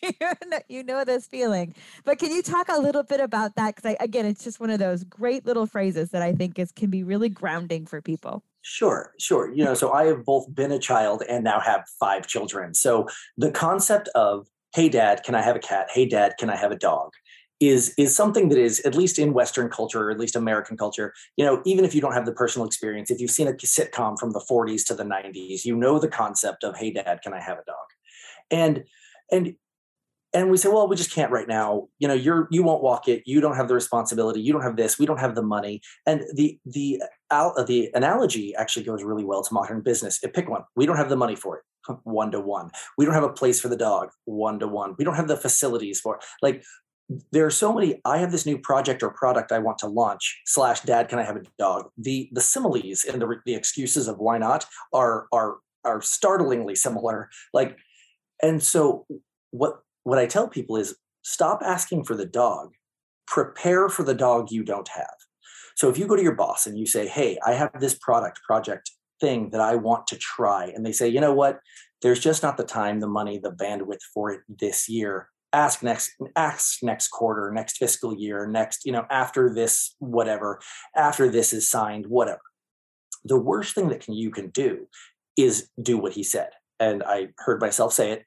you 0.68 0.84
know 0.84 1.04
this 1.04 1.26
feeling. 1.26 1.74
But 2.04 2.18
can 2.18 2.30
you 2.30 2.42
talk 2.42 2.68
a 2.68 2.78
little 2.78 3.02
bit 3.02 3.20
about 3.20 3.56
that? 3.56 3.76
Because 3.76 3.96
again, 4.00 4.26
it's 4.26 4.44
just 4.44 4.60
one 4.60 4.70
of 4.70 4.78
those 4.78 5.04
great 5.04 5.46
little 5.46 5.66
phrases 5.66 6.10
that 6.10 6.20
I 6.20 6.32
think 6.32 6.58
is 6.58 6.70
can 6.70 6.90
be 6.90 7.02
really 7.02 7.30
grounding 7.30 7.86
for 7.86 8.02
people. 8.02 8.42
Sure, 8.70 9.14
sure. 9.18 9.50
You 9.50 9.64
know, 9.64 9.72
so 9.72 9.92
I 9.92 10.04
have 10.04 10.26
both 10.26 10.54
been 10.54 10.72
a 10.72 10.78
child 10.78 11.22
and 11.26 11.42
now 11.42 11.58
have 11.58 11.84
five 11.98 12.26
children. 12.26 12.74
So 12.74 13.08
the 13.38 13.50
concept 13.50 14.08
of, 14.14 14.46
hey, 14.74 14.90
dad, 14.90 15.22
can 15.24 15.34
I 15.34 15.40
have 15.40 15.56
a 15.56 15.58
cat? 15.58 15.86
Hey, 15.90 16.04
dad, 16.04 16.34
can 16.38 16.50
I 16.50 16.56
have 16.56 16.70
a 16.70 16.76
dog? 16.76 17.12
Is, 17.60 17.94
is 17.96 18.14
something 18.14 18.50
that 18.50 18.58
is 18.58 18.80
at 18.80 18.94
least 18.94 19.18
in 19.18 19.32
western 19.32 19.70
culture 19.70 20.00
or 20.02 20.10
at 20.12 20.20
least 20.20 20.36
american 20.36 20.76
culture 20.76 21.12
you 21.36 21.44
know 21.44 21.60
even 21.64 21.84
if 21.84 21.92
you 21.92 22.00
don't 22.00 22.12
have 22.12 22.24
the 22.24 22.32
personal 22.32 22.64
experience 22.64 23.10
if 23.10 23.20
you've 23.20 23.32
seen 23.32 23.48
a 23.48 23.52
sitcom 23.52 24.16
from 24.16 24.30
the 24.30 24.38
40s 24.48 24.84
to 24.86 24.94
the 24.94 25.02
90s 25.02 25.64
you 25.64 25.74
know 25.74 25.98
the 25.98 26.06
concept 26.06 26.62
of 26.62 26.76
hey 26.76 26.92
dad 26.92 27.18
can 27.20 27.32
i 27.32 27.40
have 27.40 27.58
a 27.58 27.64
dog 27.64 27.88
and 28.52 28.84
and 29.32 29.56
and 30.34 30.50
we 30.50 30.56
say 30.56 30.68
well 30.68 30.88
we 30.88 30.96
just 30.96 31.12
can't 31.12 31.32
right 31.32 31.48
now. 31.48 31.88
You 31.98 32.08
know 32.08 32.14
you're 32.14 32.48
you 32.50 32.62
won't 32.62 32.82
walk 32.82 33.08
it. 33.08 33.22
You 33.26 33.40
don't 33.40 33.56
have 33.56 33.68
the 33.68 33.74
responsibility. 33.74 34.40
You 34.40 34.52
don't 34.52 34.62
have 34.62 34.76
this. 34.76 34.98
We 34.98 35.06
don't 35.06 35.20
have 35.20 35.34
the 35.34 35.42
money. 35.42 35.80
And 36.06 36.22
the 36.34 36.58
the 36.66 37.02
uh, 37.30 37.62
the 37.64 37.90
analogy 37.94 38.54
actually 38.54 38.84
goes 38.84 39.02
really 39.02 39.24
well 39.24 39.42
to 39.42 39.54
modern 39.54 39.80
business. 39.80 40.18
Pick 40.18 40.48
one. 40.48 40.62
We 40.76 40.86
don't 40.86 40.96
have 40.96 41.08
the 41.08 41.16
money 41.16 41.36
for 41.36 41.58
it. 41.58 41.64
One 42.04 42.30
to 42.32 42.40
one. 42.40 42.70
We 42.98 43.04
don't 43.04 43.14
have 43.14 43.22
a 43.22 43.32
place 43.32 43.60
for 43.60 43.68
the 43.68 43.76
dog. 43.76 44.10
One 44.26 44.58
to 44.60 44.68
one. 44.68 44.94
We 44.98 45.04
don't 45.04 45.14
have 45.14 45.28
the 45.28 45.36
facilities 45.36 46.00
for 46.00 46.16
it. 46.16 46.24
like 46.42 46.64
there 47.32 47.46
are 47.46 47.50
so 47.50 47.72
many 47.72 47.98
i 48.04 48.18
have 48.18 48.30
this 48.32 48.44
new 48.44 48.58
project 48.58 49.02
or 49.02 49.08
product 49.08 49.50
i 49.50 49.58
want 49.58 49.78
to 49.78 49.86
launch 49.86 50.42
slash 50.44 50.82
dad 50.82 51.08
can 51.08 51.18
i 51.18 51.22
have 51.22 51.36
a 51.36 51.42
dog? 51.58 51.88
The 51.96 52.28
the 52.32 52.42
similes 52.42 53.04
and 53.04 53.22
the, 53.22 53.36
the 53.46 53.54
excuses 53.54 54.08
of 54.08 54.18
why 54.18 54.36
not 54.36 54.66
are 54.92 55.26
are 55.32 55.56
are 55.84 56.02
startlingly 56.02 56.74
similar. 56.74 57.30
Like 57.54 57.78
and 58.42 58.62
so 58.62 59.06
what 59.50 59.80
what 60.08 60.18
I 60.18 60.26
tell 60.26 60.48
people 60.48 60.76
is 60.76 60.96
stop 61.22 61.60
asking 61.62 62.04
for 62.04 62.16
the 62.16 62.24
dog, 62.24 62.72
prepare 63.26 63.90
for 63.90 64.02
the 64.02 64.14
dog 64.14 64.50
you 64.50 64.64
don't 64.64 64.88
have. 64.88 65.14
So 65.76 65.90
if 65.90 65.98
you 65.98 66.06
go 66.06 66.16
to 66.16 66.22
your 66.22 66.34
boss 66.34 66.66
and 66.66 66.78
you 66.78 66.86
say, 66.86 67.06
Hey, 67.06 67.38
I 67.46 67.52
have 67.52 67.78
this 67.78 67.94
product, 67.94 68.40
project 68.42 68.90
thing 69.20 69.50
that 69.50 69.60
I 69.60 69.74
want 69.74 70.06
to 70.08 70.16
try, 70.16 70.72
and 70.74 70.84
they 70.84 70.92
say, 70.92 71.08
You 71.08 71.20
know 71.20 71.34
what? 71.34 71.60
There's 72.00 72.20
just 72.20 72.42
not 72.42 72.56
the 72.56 72.64
time, 72.64 73.00
the 73.00 73.06
money, 73.06 73.38
the 73.38 73.52
bandwidth 73.52 74.02
for 74.14 74.30
it 74.30 74.40
this 74.48 74.88
year. 74.88 75.28
Ask 75.52 75.82
next, 75.82 76.12
ask 76.36 76.82
next 76.82 77.08
quarter, 77.08 77.50
next 77.52 77.76
fiscal 77.76 78.14
year, 78.14 78.46
next, 78.46 78.86
you 78.86 78.92
know, 78.92 79.06
after 79.10 79.52
this, 79.52 79.94
whatever, 79.98 80.60
after 80.96 81.28
this 81.28 81.52
is 81.52 81.68
signed, 81.68 82.06
whatever. 82.06 82.40
The 83.24 83.38
worst 83.38 83.74
thing 83.74 83.88
that 83.88 84.00
can, 84.00 84.14
you 84.14 84.30
can 84.30 84.48
do 84.50 84.88
is 85.36 85.68
do 85.80 85.98
what 85.98 86.12
he 86.12 86.22
said. 86.22 86.50
And 86.80 87.02
I 87.02 87.28
heard 87.38 87.60
myself 87.60 87.92
say 87.92 88.12
it 88.12 88.24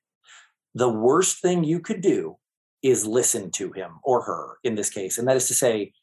the 0.73 0.89
worst 0.89 1.41
thing 1.41 1.63
you 1.63 1.79
could 1.79 2.01
do 2.01 2.37
is 2.81 3.05
listen 3.05 3.51
to 3.51 3.71
him 3.71 3.99
or 4.03 4.23
her 4.23 4.57
in 4.63 4.75
this 4.75 4.89
case. 4.89 5.17
And 5.17 5.27
that 5.27 5.37
is 5.37 5.47
to 5.47 5.53
say, 5.53 5.93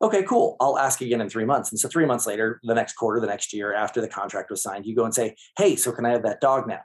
okay, 0.00 0.22
cool, 0.22 0.56
I'll 0.60 0.78
ask 0.78 1.00
again 1.00 1.20
in 1.20 1.28
three 1.28 1.44
months. 1.44 1.70
And 1.70 1.78
so 1.78 1.88
three 1.88 2.06
months 2.06 2.26
later, 2.26 2.60
the 2.62 2.74
next 2.74 2.94
quarter, 2.94 3.20
the 3.20 3.26
next 3.26 3.52
year, 3.52 3.72
after 3.72 4.00
the 4.00 4.08
contract 4.08 4.50
was 4.50 4.62
signed, 4.62 4.86
you 4.86 4.94
go 4.94 5.04
and 5.04 5.14
say, 5.14 5.36
hey, 5.56 5.76
so 5.76 5.92
can 5.92 6.04
I 6.04 6.10
have 6.10 6.22
that 6.24 6.40
dog 6.40 6.66
now? 6.66 6.80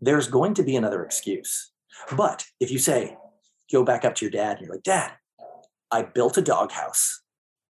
There's 0.00 0.28
going 0.28 0.54
to 0.54 0.62
be 0.62 0.76
another 0.76 1.04
excuse. 1.04 1.72
But 2.16 2.44
if 2.60 2.70
you 2.70 2.78
say, 2.78 3.16
go 3.72 3.84
back 3.84 4.04
up 4.04 4.14
to 4.16 4.24
your 4.24 4.30
dad 4.30 4.58
and 4.58 4.66
you're 4.66 4.74
like, 4.74 4.82
Dad, 4.82 5.12
I 5.90 6.02
built 6.02 6.36
a 6.36 6.42
doghouse 6.42 7.20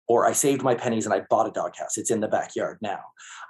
or 0.09 0.27
I 0.27 0.33
saved 0.33 0.63
my 0.63 0.75
pennies 0.75 1.07
and 1.07 1.15
I 1.15 1.23
bought 1.31 1.49
a 1.49 1.53
doghouse. 1.53 1.97
It's 1.97 2.11
in 2.11 2.21
the 2.21 2.29
backyard 2.29 2.79
now. 2.83 3.01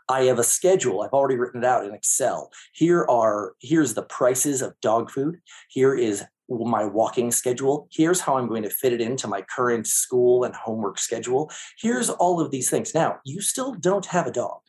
I 0.09 0.25
have 0.25 0.39
a 0.39 0.45
schedule. 0.45 1.03
I've 1.03 1.13
already 1.13 1.37
written 1.37 1.63
it 1.63 1.67
out 1.67 1.85
in 1.85 1.95
Excel. 1.95 2.51
Here 2.75 3.05
are 3.09 3.55
here's 3.61 3.95
the 3.95 4.03
prices 4.03 4.63
of 4.63 4.79
dog 4.81 5.11
food. 5.11 5.41
Here 5.69 5.95
is 5.95 6.25
my 6.49 6.85
walking 6.85 7.31
schedule. 7.31 7.89
Here's 7.91 8.21
how 8.21 8.37
I'm 8.37 8.49
going 8.49 8.65
to 8.65 8.71
fit 8.71 8.93
it 8.93 9.01
into 9.01 9.27
my 9.27 9.43
current 9.43 9.87
school 9.87 10.45
and 10.45 10.55
homework 10.55 10.99
schedule. 10.99 11.51
Here's 11.79 12.11
all 12.11 12.41
of 12.41 12.51
these 12.51 12.69
things. 12.69 12.95
Now, 12.95 13.19
you 13.25 13.41
still 13.41 13.73
don't 13.73 14.07
have 14.07 14.27
a 14.27 14.33
dog, 14.33 14.61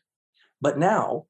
but 0.61 0.77
now 0.79 1.25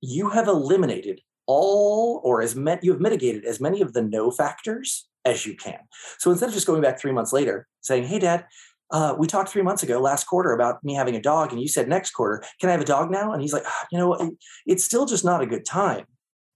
you 0.00 0.30
have 0.30 0.48
eliminated 0.48 1.20
all 1.46 2.20
or 2.24 2.40
as 2.40 2.54
met 2.54 2.82
you 2.82 2.92
have 2.92 3.00
mitigated 3.00 3.44
as 3.44 3.60
many 3.60 3.82
of 3.82 3.92
the 3.92 4.02
no 4.02 4.30
factors 4.30 5.08
as 5.24 5.44
you 5.44 5.54
can. 5.54 5.80
So 6.18 6.30
instead 6.30 6.48
of 6.48 6.54
just 6.54 6.66
going 6.66 6.80
back 6.80 6.98
three 6.98 7.12
months 7.12 7.32
later 7.32 7.66
saying, 7.80 8.04
Hey, 8.04 8.18
dad, 8.18 8.46
uh, 8.92 9.14
we 9.18 9.26
talked 9.26 9.48
three 9.48 9.62
months 9.62 9.82
ago, 9.82 10.00
last 10.00 10.24
quarter, 10.24 10.52
about 10.52 10.82
me 10.82 10.94
having 10.94 11.16
a 11.16 11.22
dog, 11.22 11.52
and 11.52 11.60
you 11.60 11.68
said 11.68 11.88
next 11.88 12.10
quarter, 12.10 12.42
can 12.60 12.68
I 12.68 12.72
have 12.72 12.80
a 12.80 12.84
dog 12.84 13.10
now? 13.10 13.32
And 13.32 13.40
he's 13.40 13.52
like, 13.52 13.62
oh, 13.66 13.84
you 13.92 13.98
know, 13.98 14.14
it, 14.14 14.34
it's 14.66 14.84
still 14.84 15.06
just 15.06 15.24
not 15.24 15.42
a 15.42 15.46
good 15.46 15.64
time. 15.64 16.06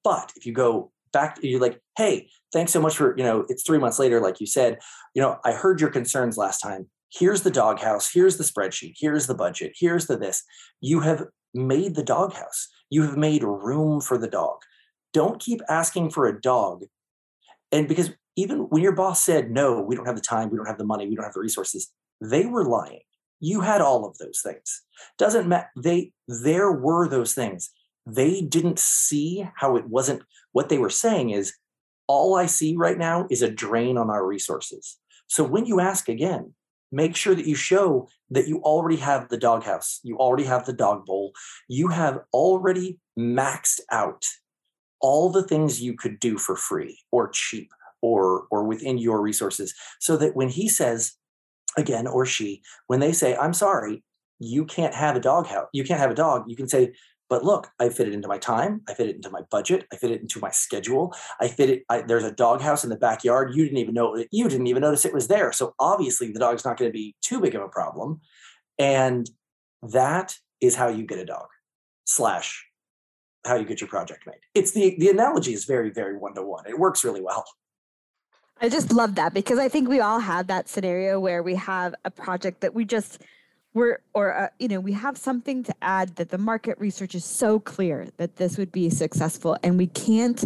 But 0.03 0.33
if 0.37 0.45
you 0.45 0.53
go 0.53 0.91
back, 1.13 1.39
you're 1.43 1.61
like, 1.61 1.81
hey, 1.97 2.29
thanks 2.53 2.73
so 2.73 2.81
much 2.81 2.97
for, 2.97 3.17
you 3.17 3.25
know, 3.25 3.47
it's 3.49 3.63
three 3.63 3.79
months 3.79 3.99
later, 3.99 4.21
like 4.21 4.41
you 4.41 4.47
said, 4.47 4.79
you 5.15 5.23
know, 5.23 5.39
I 5.45 5.53
heard 5.53 5.81
your 5.81 5.91
concerns 5.91 6.37
last 6.37 6.61
time. 6.61 6.89
Here's 7.11 7.43
the 7.43 7.51
doghouse. 7.51 8.13
Here's 8.13 8.37
the 8.37 8.45
spreadsheet. 8.45 8.95
Here's 8.99 9.29
the 9.29 9.35
budget. 9.35 9.73
Here's 9.79 10.07
the 10.07 10.17
this. 10.17 10.43
You 10.81 11.01
have 11.01 11.25
made 11.55 11.95
the 11.95 12.03
doghouse. 12.03 12.69
You 12.91 13.03
have 13.03 13.17
made 13.17 13.45
room 13.45 14.01
for 14.01 14.19
the 14.19 14.29
dog. 14.29 14.57
Don't 15.13 15.41
keep 15.41 15.61
asking 15.69 16.11
for 16.11 16.27
a 16.27 16.41
dog. 16.41 16.83
And 17.71 17.87
because 17.87 18.11
even 18.37 18.63
when 18.71 18.83
your 18.83 18.93
boss 18.93 19.23
said, 19.23 19.51
no, 19.51 19.81
we 19.81 19.95
don't 19.95 20.07
have 20.07 20.17
the 20.17 20.21
time, 20.21 20.51
we 20.51 20.57
don't 20.57 20.67
have 20.67 20.79
the 20.79 20.85
money, 20.85 21.09
we 21.09 21.15
don't 21.15 21.25
have 21.25 21.35
the 21.35 21.41
resources, 21.41 21.93
they 22.31 22.47
were 22.47 22.65
lying. 22.65 23.01
You 23.41 23.61
had 23.61 23.81
all 23.81 24.07
of 24.07 24.17
those 24.19 24.41
things. 24.43 24.83
Doesn't 25.19 25.49
matter. 25.49 25.71
They 25.77 26.13
there 26.29 26.73
were 26.73 27.09
those 27.09 27.35
things. 27.35 27.71
They 28.07 28.41
didn't 28.41 28.79
see 28.79 29.49
how 29.57 29.77
it 29.77 29.89
wasn't. 29.89 30.23
What 30.53 30.69
they 30.69 30.79
were 30.79 30.91
saying 30.91 31.31
is, 31.31 31.55
all 32.07 32.37
I 32.37 32.47
see 32.47 32.77
right 32.77 32.99
now 32.99 33.27
is 33.31 33.43
a 33.43 33.51
drain 33.51 33.97
on 33.97 34.11
our 34.11 34.27
resources. 34.27 34.99
So 35.27 35.43
when 35.43 35.67
you 35.67 35.81
ask 35.81 36.09
again, 36.09 36.55
make 36.93 37.17
sure 37.17 37.35
that 37.35 37.47
you 37.47 37.55
show 37.55 38.09
that 38.31 38.47
you 38.47 38.61
already 38.63 38.97
have 38.97 39.29
the 39.29 39.39
doghouse, 39.39 40.01
you 40.03 40.19
already 40.19 40.45
have 40.45 40.67
the 40.67 40.73
dog 40.73 41.07
bowl, 41.07 41.33
you 41.69 41.89
have 41.89 42.21
already 42.33 42.99
maxed 43.19 43.81
out 43.91 44.25
all 45.01 45.31
the 45.31 45.43
things 45.43 45.83
you 45.83 45.95
could 45.95 46.21
do 46.21 46.39
for 46.39 46.57
free 46.57 46.99
or 47.11 47.29
cheap 47.29 47.71
or 48.01 48.47
or 48.51 48.65
within 48.65 48.99
your 48.99 49.21
resources 49.21 49.75
so 49.99 50.17
that 50.17 50.37
when 50.37 50.49
he 50.49 50.69
says 50.69 51.15
again 51.77 52.07
or 52.07 52.25
she 52.25 52.63
when 52.87 53.01
they 53.01 53.13
say 53.13 53.37
i'm 53.37 53.55
sorry 53.55 54.03
you 54.39 54.65
can't 54.65 54.95
have 54.95 55.17
a 55.17 55.21
dog 55.21 55.47
house 55.47 55.69
you 55.73 55.85
can't 55.85 56.01
have 56.01 56.11
a 56.11 56.15
dog 56.15 56.45
you 56.47 56.57
can 56.57 56.69
say 56.69 56.93
but 57.29 57.45
look 57.45 57.69
i 57.81 57.89
fit 57.89 58.09
it 58.09 58.15
into 58.15 58.29
my 58.29 58.39
time 58.39 58.81
i 58.89 58.95
fit 58.95 59.09
it 59.09 59.17
into 59.17 59.31
my 59.31 59.43
budget 59.51 59.87
i 59.93 59.97
fit 59.97 60.11
it 60.11 60.21
into 60.21 60.39
my 60.41 60.51
schedule 60.51 61.15
i 61.41 61.49
fit 61.49 61.71
it 61.71 61.83
I, 61.89 62.03
there's 62.03 62.25
a 62.25 62.33
dog 62.33 62.61
house 62.61 62.85
in 62.85 62.91
the 62.91 62.97
backyard 62.97 63.55
you 63.55 63.65
didn't 63.65 63.79
even 63.79 63.95
know 63.95 64.23
you 64.31 64.49
didn't 64.49 64.67
even 64.67 64.83
notice 64.83 65.05
it 65.05 65.15
was 65.15 65.29
there. 65.29 65.53
So 65.53 65.75
obviously 65.79 66.33
the 66.33 66.39
dog's 66.39 66.65
not 66.65 66.77
going 66.77 66.91
to 66.91 66.93
be 66.93 67.15
too 67.21 67.41
big 67.41 67.55
of 67.55 67.63
a 67.63 67.69
problem 67.69 68.21
and 68.79 69.29
that 69.83 70.37
is 70.61 70.75
how 70.75 70.89
you 70.89 71.05
get 71.07 71.19
a 71.19 71.25
dog 71.25 71.47
slash 72.05 72.67
how 73.47 73.57
you 73.57 73.67
get 73.67 73.81
your 73.81 73.89
project 73.89 74.27
made. 74.27 74.41
It's 74.55 74.73
the 74.73 74.97
the 74.99 75.11
analogy 75.11 75.53
is 75.53 75.65
very 75.65 75.91
very 75.91 76.17
one 76.17 76.35
to 76.35 76.43
one 76.43 76.67
it 76.67 76.79
works 76.79 77.05
really 77.05 77.21
well 77.21 77.45
I 78.61 78.69
just 78.69 78.93
love 78.93 79.17
that 79.17 79.35
because 79.35 79.59
I 79.59 79.69
think 79.69 79.89
we 79.89 80.01
all 80.01 80.21
have 80.21 80.47
that 80.47 80.69
scenario 80.69 81.19
where 81.21 81.43
we 81.43 81.55
have 81.57 81.95
a 82.05 82.11
project 82.11 82.61
that 82.61 82.75
we 82.75 82.85
just 82.85 83.23
we're 83.75 83.99
or 84.15 84.33
uh, 84.33 84.49
you 84.59 84.69
know 84.69 84.81
we 84.81 84.93
have 84.93 85.19
something 85.19 85.65
to 85.65 85.75
add 85.83 86.17
that 86.17 86.31
the 86.31 86.39
market 86.39 86.79
research 86.79 87.15
is 87.15 87.25
so 87.25 87.59
clear 87.59 88.07
that 88.17 88.37
this 88.37 88.57
would 88.57 88.71
be 88.71 88.89
successful 88.89 89.57
and 89.63 89.77
we 89.77 89.89
can't 89.89 90.45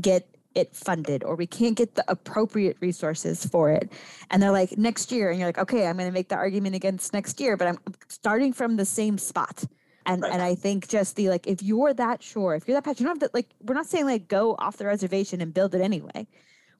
get 0.00 0.26
it 0.54 0.74
funded 0.74 1.24
or 1.24 1.34
we 1.34 1.46
can't 1.46 1.76
get 1.76 1.94
the 1.94 2.04
appropriate 2.08 2.76
resources 2.80 3.44
for 3.44 3.70
it. 3.70 3.92
And 4.30 4.42
they're 4.42 4.50
like, 4.50 4.76
next 4.76 5.12
year. 5.12 5.30
And 5.30 5.38
you're 5.38 5.48
like, 5.48 5.58
okay, 5.58 5.86
I'm 5.86 5.96
going 5.96 6.08
to 6.08 6.12
make 6.12 6.28
the 6.28 6.36
argument 6.36 6.74
against 6.74 7.12
next 7.12 7.40
year, 7.40 7.56
but 7.56 7.68
I'm 7.68 7.78
starting 8.08 8.52
from 8.52 8.76
the 8.76 8.84
same 8.84 9.18
spot. 9.18 9.64
And, 10.04 10.22
right. 10.22 10.32
and 10.32 10.42
I 10.42 10.54
think 10.54 10.88
just 10.88 11.16
the 11.16 11.28
like, 11.28 11.46
if 11.46 11.62
you're 11.62 11.94
that 11.94 12.22
sure, 12.22 12.54
if 12.54 12.66
you're 12.66 12.76
that 12.76 12.84
passionate, 12.84 13.00
you 13.00 13.06
don't 13.06 13.22
have 13.22 13.30
to 13.30 13.36
like, 13.36 13.48
we're 13.62 13.74
not 13.74 13.86
saying 13.86 14.06
like 14.06 14.28
go 14.28 14.56
off 14.58 14.76
the 14.76 14.86
reservation 14.86 15.40
and 15.40 15.54
build 15.54 15.74
it 15.74 15.80
anyway. 15.80 16.26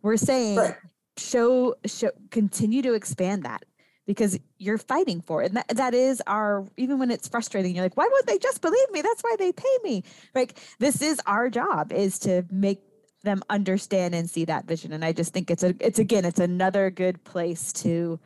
We're 0.03 0.17
saying 0.17 0.57
right. 0.59 0.77
show, 1.17 1.77
show, 1.87 2.11
continue 2.31 2.83
to 2.83 2.95
expand 2.95 3.45
that 3.45 3.65
because 4.07 4.39
you're 4.59 4.79
fighting 4.79 5.21
for 5.21 5.43
it. 5.43 5.47
And 5.47 5.57
that, 5.57 5.69
that 5.69 5.95
is 5.95 6.23
our, 6.27 6.67
even 6.77 6.99
when 6.99 7.11
it's 7.11 7.29
frustrating, 7.29 7.75
you're 7.75 7.85
like, 7.85 7.97
why 7.97 8.09
won't 8.11 8.27
they 8.27 8.39
just 8.39 8.61
believe 8.61 8.91
me? 8.91 9.01
That's 9.01 9.23
why 9.23 9.37
they 9.39 9.53
pay 9.53 9.79
me. 9.85 10.03
Like, 10.35 10.59
this 10.79 11.03
is 11.03 11.21
our 11.27 11.49
job 11.49 11.93
is 11.93 12.19
to 12.21 12.45
make 12.51 12.81
them 13.23 13.43
understand 13.49 14.15
and 14.15 14.29
see 14.29 14.45
that 14.47 14.67
vision. 14.67 14.93
And 14.93 15.05
I 15.05 15.13
just 15.13 15.33
think 15.33 15.51
it's 15.51 15.63
a, 15.63 15.75
it's 15.79 16.01
again, 16.01 16.25
it's 16.25 16.41
another 16.41 16.91
good 16.91 17.23
place 17.23 17.73
to, 17.75 18.19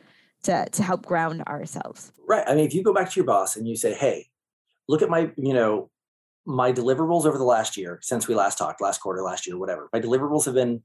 to, 0.45 0.67
to 0.71 0.83
help 0.83 1.05
ground 1.05 1.43
ourselves. 1.43 2.13
Right. 2.27 2.45
I 2.47 2.55
mean, 2.55 2.65
if 2.65 2.73
you 2.73 2.83
go 2.83 2.95
back 2.95 3.11
to 3.11 3.17
your 3.17 3.27
boss 3.27 3.57
and 3.57 3.69
you 3.69 3.77
say, 3.77 3.93
Hey, 3.93 4.29
look 4.89 5.03
at 5.03 5.11
my, 5.11 5.31
you 5.37 5.53
know, 5.53 5.91
my 6.47 6.73
deliverables 6.73 7.27
over 7.27 7.37
the 7.37 7.45
last 7.45 7.77
year 7.77 7.99
since 8.03 8.29
we 8.29 8.35
last 8.35 8.57
talked, 8.57 8.81
last 8.81 8.99
quarter, 8.99 9.21
last 9.23 9.47
year, 9.47 9.59
whatever. 9.59 9.91
My 9.93 10.01
deliverables 10.01 10.47
have 10.47 10.55
been 10.55 10.83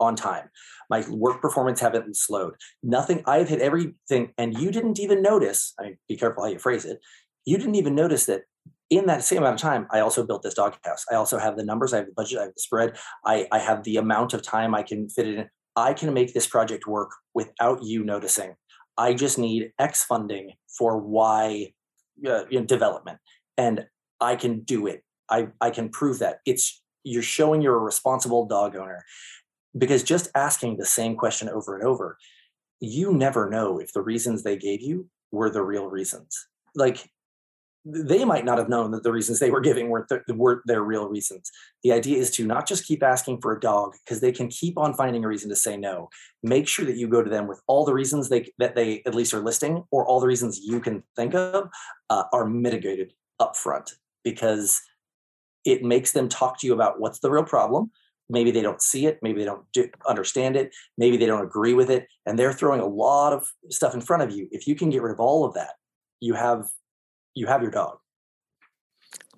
on 0.00 0.16
time. 0.16 0.48
My 0.90 1.04
work 1.08 1.40
performance 1.40 1.80
haven't 1.80 2.16
slowed. 2.16 2.54
Nothing. 2.82 3.22
I've 3.26 3.48
hit 3.48 3.60
everything, 3.60 4.32
and 4.38 4.58
you 4.58 4.70
didn't 4.70 4.98
even 4.98 5.22
notice. 5.22 5.74
I 5.78 5.82
mean, 5.84 5.98
be 6.08 6.16
careful 6.16 6.44
how 6.44 6.50
you 6.50 6.58
phrase 6.58 6.84
it. 6.84 7.00
You 7.44 7.58
didn't 7.58 7.76
even 7.76 7.94
notice 7.94 8.26
that 8.26 8.42
in 8.90 9.06
that 9.06 9.22
same 9.22 9.38
amount 9.38 9.56
of 9.56 9.60
time, 9.60 9.86
I 9.90 10.00
also 10.00 10.24
built 10.24 10.42
this 10.42 10.54
doghouse. 10.54 11.04
I 11.10 11.14
also 11.14 11.38
have 11.38 11.56
the 11.56 11.64
numbers. 11.64 11.92
I 11.92 11.98
have 11.98 12.06
the 12.06 12.12
budget. 12.12 12.38
I 12.38 12.42
have 12.44 12.54
the 12.54 12.60
spread. 12.60 12.96
I, 13.24 13.46
I 13.52 13.58
have 13.58 13.84
the 13.84 13.96
amount 13.96 14.32
of 14.32 14.42
time 14.42 14.74
I 14.74 14.82
can 14.82 15.08
fit 15.08 15.28
it 15.28 15.38
in. 15.38 15.48
I 15.76 15.92
can 15.92 16.12
make 16.12 16.34
this 16.34 16.46
project 16.46 16.86
work 16.86 17.10
without 17.34 17.82
you 17.82 18.02
noticing. 18.02 18.54
I 18.96 19.14
just 19.14 19.38
need 19.38 19.72
X 19.78 20.04
funding 20.04 20.54
for 20.66 20.98
Y 20.98 21.72
uh, 22.26 22.44
development, 22.66 23.18
and 23.56 23.86
I 24.20 24.34
can 24.34 24.60
do 24.60 24.86
it. 24.86 25.04
I 25.30 25.48
I 25.60 25.70
can 25.70 25.88
prove 25.88 26.18
that 26.18 26.40
it's 26.44 26.82
you're 27.04 27.22
showing 27.22 27.62
you're 27.62 27.76
a 27.76 27.80
responsible 27.80 28.46
dog 28.46 28.74
owner 28.74 29.04
because 29.78 30.02
just 30.02 30.30
asking 30.34 30.76
the 30.76 30.84
same 30.84 31.16
question 31.16 31.48
over 31.48 31.74
and 31.76 31.86
over 31.86 32.18
you 32.80 33.12
never 33.12 33.48
know 33.48 33.78
if 33.78 33.92
the 33.92 34.02
reasons 34.02 34.42
they 34.42 34.56
gave 34.56 34.82
you 34.82 35.08
were 35.32 35.50
the 35.50 35.62
real 35.62 35.88
reasons 35.88 36.48
like 36.74 37.08
they 37.90 38.24
might 38.24 38.44
not 38.44 38.58
have 38.58 38.68
known 38.68 38.90
that 38.90 39.02
the 39.02 39.12
reasons 39.12 39.38
they 39.38 39.50
were 39.50 39.60
giving 39.60 39.88
weren't, 39.88 40.08
the, 40.08 40.34
weren't 40.34 40.62
their 40.66 40.82
real 40.82 41.08
reasons. 41.08 41.50
The 41.82 41.92
idea 41.92 42.18
is 42.18 42.30
to 42.32 42.46
not 42.46 42.66
just 42.66 42.86
keep 42.86 43.02
asking 43.02 43.40
for 43.40 43.52
a 43.52 43.60
dog 43.60 43.94
because 44.04 44.20
they 44.20 44.32
can 44.32 44.48
keep 44.48 44.76
on 44.76 44.94
finding 44.94 45.24
a 45.24 45.28
reason 45.28 45.48
to 45.50 45.56
say 45.56 45.76
no. 45.76 46.08
Make 46.42 46.68
sure 46.68 46.84
that 46.84 46.96
you 46.96 47.08
go 47.08 47.22
to 47.22 47.30
them 47.30 47.46
with 47.46 47.62
all 47.66 47.84
the 47.84 47.94
reasons 47.94 48.28
they 48.28 48.52
that 48.58 48.74
they 48.74 49.02
at 49.06 49.14
least 49.14 49.32
are 49.32 49.40
listing, 49.40 49.84
or 49.90 50.06
all 50.06 50.20
the 50.20 50.26
reasons 50.26 50.60
you 50.62 50.80
can 50.80 51.02
think 51.16 51.34
of 51.34 51.68
uh, 52.10 52.24
are 52.32 52.46
mitigated 52.46 53.14
up 53.40 53.56
front 53.56 53.92
because 54.24 54.82
it 55.64 55.82
makes 55.82 56.12
them 56.12 56.28
talk 56.28 56.58
to 56.58 56.66
you 56.66 56.74
about 56.74 57.00
what's 57.00 57.20
the 57.20 57.30
real 57.30 57.44
problem 57.44 57.90
maybe 58.28 58.50
they 58.50 58.62
don't 58.62 58.82
see 58.82 59.06
it 59.06 59.18
maybe 59.22 59.40
they 59.40 59.44
don't 59.44 59.64
do, 59.72 59.88
understand 60.06 60.56
it 60.56 60.74
maybe 60.96 61.16
they 61.16 61.26
don't 61.26 61.44
agree 61.44 61.74
with 61.74 61.90
it 61.90 62.06
and 62.26 62.38
they're 62.38 62.52
throwing 62.52 62.80
a 62.80 62.86
lot 62.86 63.32
of 63.32 63.46
stuff 63.70 63.94
in 63.94 64.00
front 64.00 64.22
of 64.22 64.30
you. 64.30 64.48
If 64.50 64.66
you 64.66 64.74
can 64.74 64.90
get 64.90 65.02
rid 65.02 65.12
of 65.12 65.20
all 65.20 65.44
of 65.44 65.54
that 65.54 65.74
you 66.20 66.34
have 66.34 66.66
you 67.34 67.46
have 67.46 67.62
your 67.62 67.70
dog. 67.70 67.98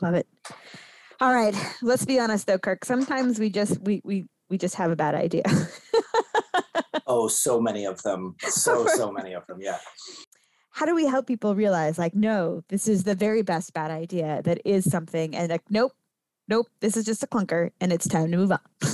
Love 0.00 0.14
it. 0.14 0.26
All 1.20 1.34
right 1.34 1.54
let's 1.82 2.04
be 2.04 2.18
honest 2.18 2.46
though 2.46 2.58
kirk 2.58 2.84
sometimes 2.84 3.38
we 3.38 3.50
just 3.50 3.80
we 3.82 4.00
we 4.04 4.26
we 4.48 4.58
just 4.58 4.74
have 4.76 4.90
a 4.90 4.96
bad 4.96 5.14
idea. 5.14 5.44
Oh 7.10 7.26
so 7.26 7.60
many 7.60 7.86
of 7.86 8.00
them. 8.04 8.36
So 8.48 8.86
so 8.94 9.10
many 9.10 9.34
of 9.34 9.44
them 9.48 9.60
yeah. 9.60 9.78
How 10.70 10.86
do 10.86 10.94
we 10.94 11.06
help 11.06 11.26
people 11.26 11.56
realize 11.56 11.98
like 11.98 12.14
no 12.14 12.62
this 12.68 12.86
is 12.86 13.02
the 13.02 13.16
very 13.16 13.42
best 13.42 13.74
bad 13.74 13.90
idea 13.90 14.40
that 14.44 14.60
is 14.64 14.88
something 14.88 15.34
and 15.34 15.50
like 15.50 15.62
nope 15.68 15.92
nope, 16.50 16.66
this 16.80 16.96
is 16.96 17.06
just 17.06 17.22
a 17.22 17.26
clunker 17.26 17.70
and 17.80 17.92
it's 17.92 18.08
time 18.08 18.30
to 18.30 18.36
move 18.36 18.52
on. 18.52 18.58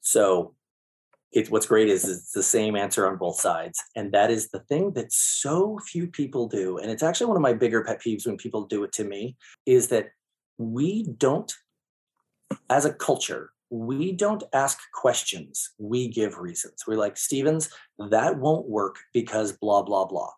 so 0.00 0.54
it's 1.32 1.50
what's 1.50 1.66
great 1.66 1.88
is 1.88 2.08
it's 2.08 2.32
the 2.32 2.42
same 2.42 2.76
answer 2.76 3.08
on 3.08 3.16
both 3.16 3.40
sides. 3.40 3.82
And 3.96 4.12
that 4.12 4.30
is 4.30 4.50
the 4.50 4.60
thing 4.60 4.92
that 4.92 5.12
so 5.12 5.78
few 5.86 6.06
people 6.06 6.48
do. 6.48 6.78
And 6.78 6.90
it's 6.90 7.02
actually 7.02 7.28
one 7.28 7.36
of 7.36 7.42
my 7.42 7.54
bigger 7.54 7.82
pet 7.82 8.02
peeves 8.02 8.26
when 8.26 8.36
people 8.36 8.66
do 8.66 8.84
it 8.84 8.92
to 8.92 9.04
me 9.04 9.36
is 9.64 9.88
that 9.88 10.10
we 10.58 11.04
don't, 11.18 11.52
as 12.70 12.84
a 12.84 12.92
culture, 12.92 13.50
we 13.70 14.12
don't 14.12 14.44
ask 14.52 14.78
questions. 14.92 15.70
We 15.78 16.08
give 16.08 16.38
reasons. 16.38 16.84
We're 16.86 16.96
like, 16.96 17.16
Stevens, 17.16 17.70
that 18.10 18.38
won't 18.38 18.68
work 18.68 18.98
because 19.12 19.52
blah, 19.52 19.82
blah, 19.82 20.04
blah. 20.04 20.30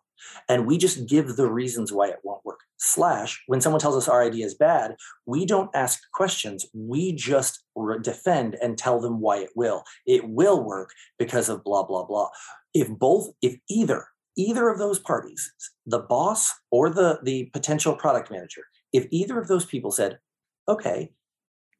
And 0.49 0.65
we 0.65 0.77
just 0.77 1.07
give 1.07 1.35
the 1.35 1.49
reasons 1.49 1.91
why 1.91 2.07
it 2.07 2.19
won't 2.23 2.45
work. 2.45 2.59
Slash, 2.77 3.43
when 3.47 3.61
someone 3.61 3.79
tells 3.79 3.95
us 3.95 4.07
our 4.07 4.23
idea 4.23 4.45
is 4.45 4.55
bad, 4.55 4.95
we 5.25 5.45
don't 5.45 5.69
ask 5.73 5.99
questions. 6.13 6.65
We 6.73 7.13
just 7.13 7.63
defend 8.01 8.55
and 8.61 8.77
tell 8.77 8.99
them 8.99 9.19
why 9.19 9.37
it 9.39 9.49
will. 9.55 9.83
It 10.05 10.27
will 10.29 10.63
work 10.63 10.91
because 11.17 11.49
of 11.49 11.63
blah, 11.63 11.83
blah, 11.83 12.05
blah. 12.05 12.29
If 12.73 12.89
both, 12.89 13.31
if 13.41 13.57
either, 13.69 14.07
either 14.35 14.69
of 14.69 14.77
those 14.77 14.99
parties, 14.99 15.51
the 15.85 15.99
boss 15.99 16.53
or 16.71 16.89
the, 16.89 17.19
the 17.23 17.45
potential 17.53 17.95
product 17.95 18.29
manager, 18.29 18.63
if 18.93 19.07
either 19.11 19.39
of 19.39 19.47
those 19.47 19.65
people 19.65 19.91
said, 19.91 20.19
okay, 20.67 21.11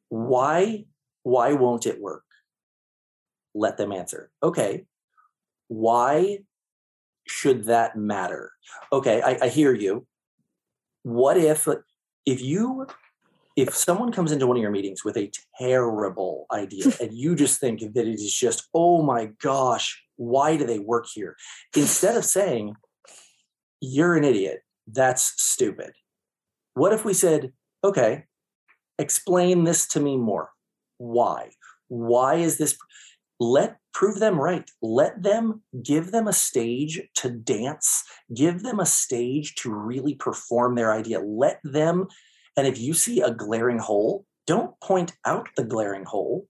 why, 0.08 0.86
why 1.22 1.52
won't 1.52 1.86
it 1.86 2.00
work? 2.00 2.24
Let 3.54 3.76
them 3.76 3.92
answer. 3.92 4.30
Okay, 4.42 4.86
why 5.68 6.40
should 7.28 7.64
that 7.64 7.96
matter? 7.96 8.52
Okay, 8.92 9.22
I, 9.22 9.38
I 9.42 9.48
hear 9.48 9.74
you. 9.74 10.06
What 11.02 11.36
if 11.36 11.66
if 12.26 12.42
you 12.42 12.86
if 13.56 13.74
someone 13.74 14.12
comes 14.12 14.30
into 14.30 14.46
one 14.46 14.56
of 14.56 14.62
your 14.62 14.70
meetings 14.70 15.04
with 15.04 15.16
a 15.16 15.30
terrible 15.58 16.46
idea 16.52 16.84
and 17.00 17.12
you 17.12 17.34
just 17.34 17.58
think 17.58 17.80
that 17.80 18.06
it 18.06 18.14
is 18.14 18.32
just, 18.32 18.68
oh 18.72 19.02
my 19.02 19.30
gosh, 19.42 20.00
why 20.14 20.56
do 20.56 20.64
they 20.64 20.78
work 20.78 21.06
here? 21.12 21.36
Instead 21.76 22.16
of 22.16 22.24
saying, 22.24 22.74
you're 23.80 24.16
an 24.16 24.22
idiot, 24.22 24.60
that's 24.86 25.34
stupid. 25.42 25.90
What 26.74 26.92
if 26.92 27.04
we 27.04 27.14
said, 27.14 27.52
okay, 27.82 28.26
explain 28.96 29.64
this 29.64 29.88
to 29.88 30.00
me 30.00 30.16
more? 30.16 30.50
Why? 30.98 31.50
Why 31.88 32.36
is 32.36 32.58
this? 32.58 32.76
let 33.40 33.76
prove 33.98 34.20
them 34.20 34.40
right. 34.40 34.70
Let 34.80 35.24
them 35.24 35.60
give 35.82 36.12
them 36.12 36.28
a 36.28 36.32
stage 36.32 37.02
to 37.16 37.28
dance. 37.28 38.04
Give 38.32 38.62
them 38.62 38.78
a 38.78 38.86
stage 38.86 39.56
to 39.56 39.74
really 39.74 40.14
perform 40.14 40.76
their 40.76 40.92
idea. 40.92 41.18
Let 41.18 41.58
them 41.64 42.06
and 42.56 42.68
if 42.68 42.78
you 42.78 42.94
see 42.94 43.20
a 43.20 43.32
glaring 43.32 43.78
hole 43.78 44.24
don't 44.46 44.80
point 44.80 45.14
out 45.26 45.48
the 45.56 45.64
glaring 45.64 46.04
hole. 46.04 46.46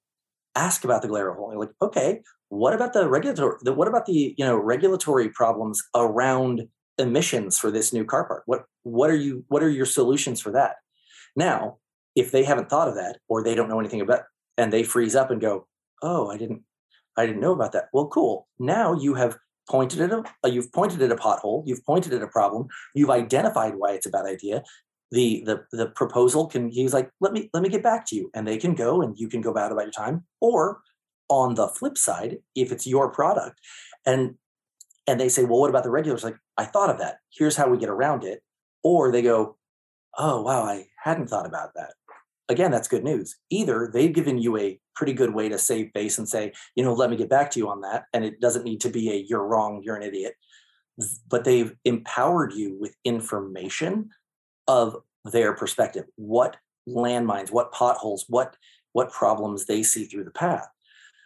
Ask 0.55 0.85
about 0.85 1.01
the 1.01 1.09
glaring 1.09 1.37
hole. 1.37 1.51
You're 1.51 1.61
like 1.61 1.75
okay 1.81 2.21
what 2.51 2.75
about 2.75 2.93
the 2.93 3.09
regulatory 3.09 3.57
what 3.65 3.89
about 3.89 4.05
the 4.05 4.35
you 4.37 4.45
know 4.45 4.57
regulatory 4.57 5.31
problems 5.31 5.83
around 5.95 6.69
emissions 6.99 7.59
for 7.59 7.71
this 7.71 7.95
new 7.95 8.05
car 8.05 8.27
park? 8.27 8.43
What 8.45 8.65
what 8.83 9.09
are 9.09 9.17
you 9.17 9.47
what 9.49 9.63
are 9.63 9.71
your 9.71 9.87
solutions 9.87 10.39
for 10.39 10.53
that? 10.53 10.77
Now 11.35 11.79
if 12.15 12.31
they 12.31 12.45
haven't 12.45 12.69
thought 12.69 12.89
of 12.89 12.97
that 12.97 13.21
or 13.27 13.43
they 13.43 13.55
don't 13.55 13.71
know 13.71 13.81
anything 13.81 14.03
about 14.03 14.25
and 14.59 14.71
they 14.71 14.83
freeze 14.83 15.17
up 15.17 15.31
and 15.31 15.41
go 15.41 15.67
oh 16.03 16.31
i 16.31 16.37
didn't 16.37 16.63
I 17.19 17.27
didn't 17.27 17.41
know 17.41 17.53
about 17.53 17.73
that. 17.73 17.89
Well, 17.93 18.07
cool. 18.07 18.47
Now 18.59 18.95
you 18.95 19.15
have 19.15 19.37
pointed 19.69 20.01
at 20.01 20.13
a 20.13 20.23
uh, 20.45 20.49
you've 20.49 20.73
pointed 20.73 21.03
at 21.03 21.13
a 21.13 21.17
pothole, 21.17 21.63
you've 21.67 21.85
pointed 21.85 22.15
at 22.15 22.23
a 22.23 22.29
problem, 22.29 22.69
you've 22.95 23.11
identified 23.11 23.75
why 23.77 23.93
it's 23.93 24.07
a 24.07 24.11
bad 24.11 24.25
idea. 24.25 24.63
The 25.11 25.43
the 25.45 25.65
the 25.73 25.87
proposal 25.87 26.47
can 26.47 26.71
he's 26.71 26.95
like, 26.95 27.11
let 27.21 27.33
me 27.33 27.51
let 27.53 27.63
me 27.63 27.69
get 27.69 27.83
back 27.83 28.07
to 28.07 28.17
you. 28.17 28.31
And 28.35 28.47
they 28.47 28.57
can 28.57 28.75
go 28.75 29.03
and 29.03 29.19
you 29.19 29.29
can 29.29 29.41
go 29.41 29.51
about 29.51 29.73
about 29.73 29.85
your 29.85 29.91
time. 29.91 30.25
Or 30.41 30.81
on 31.29 31.55
the 31.55 31.69
flip 31.69 31.99
side, 31.99 32.39
if 32.55 32.73
it's 32.73 32.87
your 32.87 33.11
product 33.11 33.61
and 34.07 34.37
and 35.07 35.19
they 35.19 35.29
say, 35.29 35.45
well, 35.45 35.61
what 35.61 35.71
about 35.71 35.85
the 35.85 35.91
regulars? 35.91 36.23
Like, 36.23 36.37
I 36.57 36.67
thought 36.67 36.91
of 36.91 36.99
that. 36.99 37.19
Here's 37.31 37.57
how 37.57 37.69
we 37.69 37.79
get 37.79 37.89
around 37.89 38.25
it. 38.25 38.43
Or 38.83 39.11
they 39.11 39.23
go, 39.23 39.57
oh 40.17 40.43
wow, 40.43 40.63
I 40.63 40.87
hadn't 41.03 41.29
thought 41.29 41.47
about 41.47 41.75
that 41.75 41.95
again, 42.49 42.71
that's 42.71 42.89
good 42.89 43.05
news. 43.05 43.37
Either 43.51 43.91
they've 43.93 44.13
given 44.13 44.39
you 44.39 44.57
a 44.57 44.81
pretty 44.95 45.13
good 45.13 45.35
way 45.35 45.49
to 45.49 45.59
save 45.59 45.91
face 45.95 46.19
and 46.19 46.29
say, 46.29 46.53
you 46.75 46.83
know, 46.83 46.93
let 46.93 47.11
me 47.11 47.17
get 47.17 47.29
back 47.29 47.51
to 47.53 47.59
you 47.59 47.69
on 47.69 47.81
that. 47.83 48.05
And 48.13 48.25
it 48.25 48.41
doesn't 48.41 48.65
need 48.65 48.81
to 48.83 48.91
be 48.91 49.11
a 49.11 49.25
you're 49.29 49.47
wrong, 49.47 49.83
you're 49.85 49.97
an 49.97 50.03
idiot. 50.03 50.35
But 51.29 51.45
they've 51.45 51.75
empowered 51.85 52.53
you 52.53 52.77
with 52.79 52.97
information 53.05 54.11
of 54.67 54.97
their 55.25 55.55
perspective. 55.55 56.07
What 56.17 56.57
landmines, 56.89 57.53
what 57.53 57.73
potholes, 57.73 58.25
what 58.29 58.57
what 58.93 59.13
problems 59.13 59.67
they 59.67 59.83
see 59.83 60.05
through 60.05 60.25
the 60.25 60.31
path. 60.31 60.67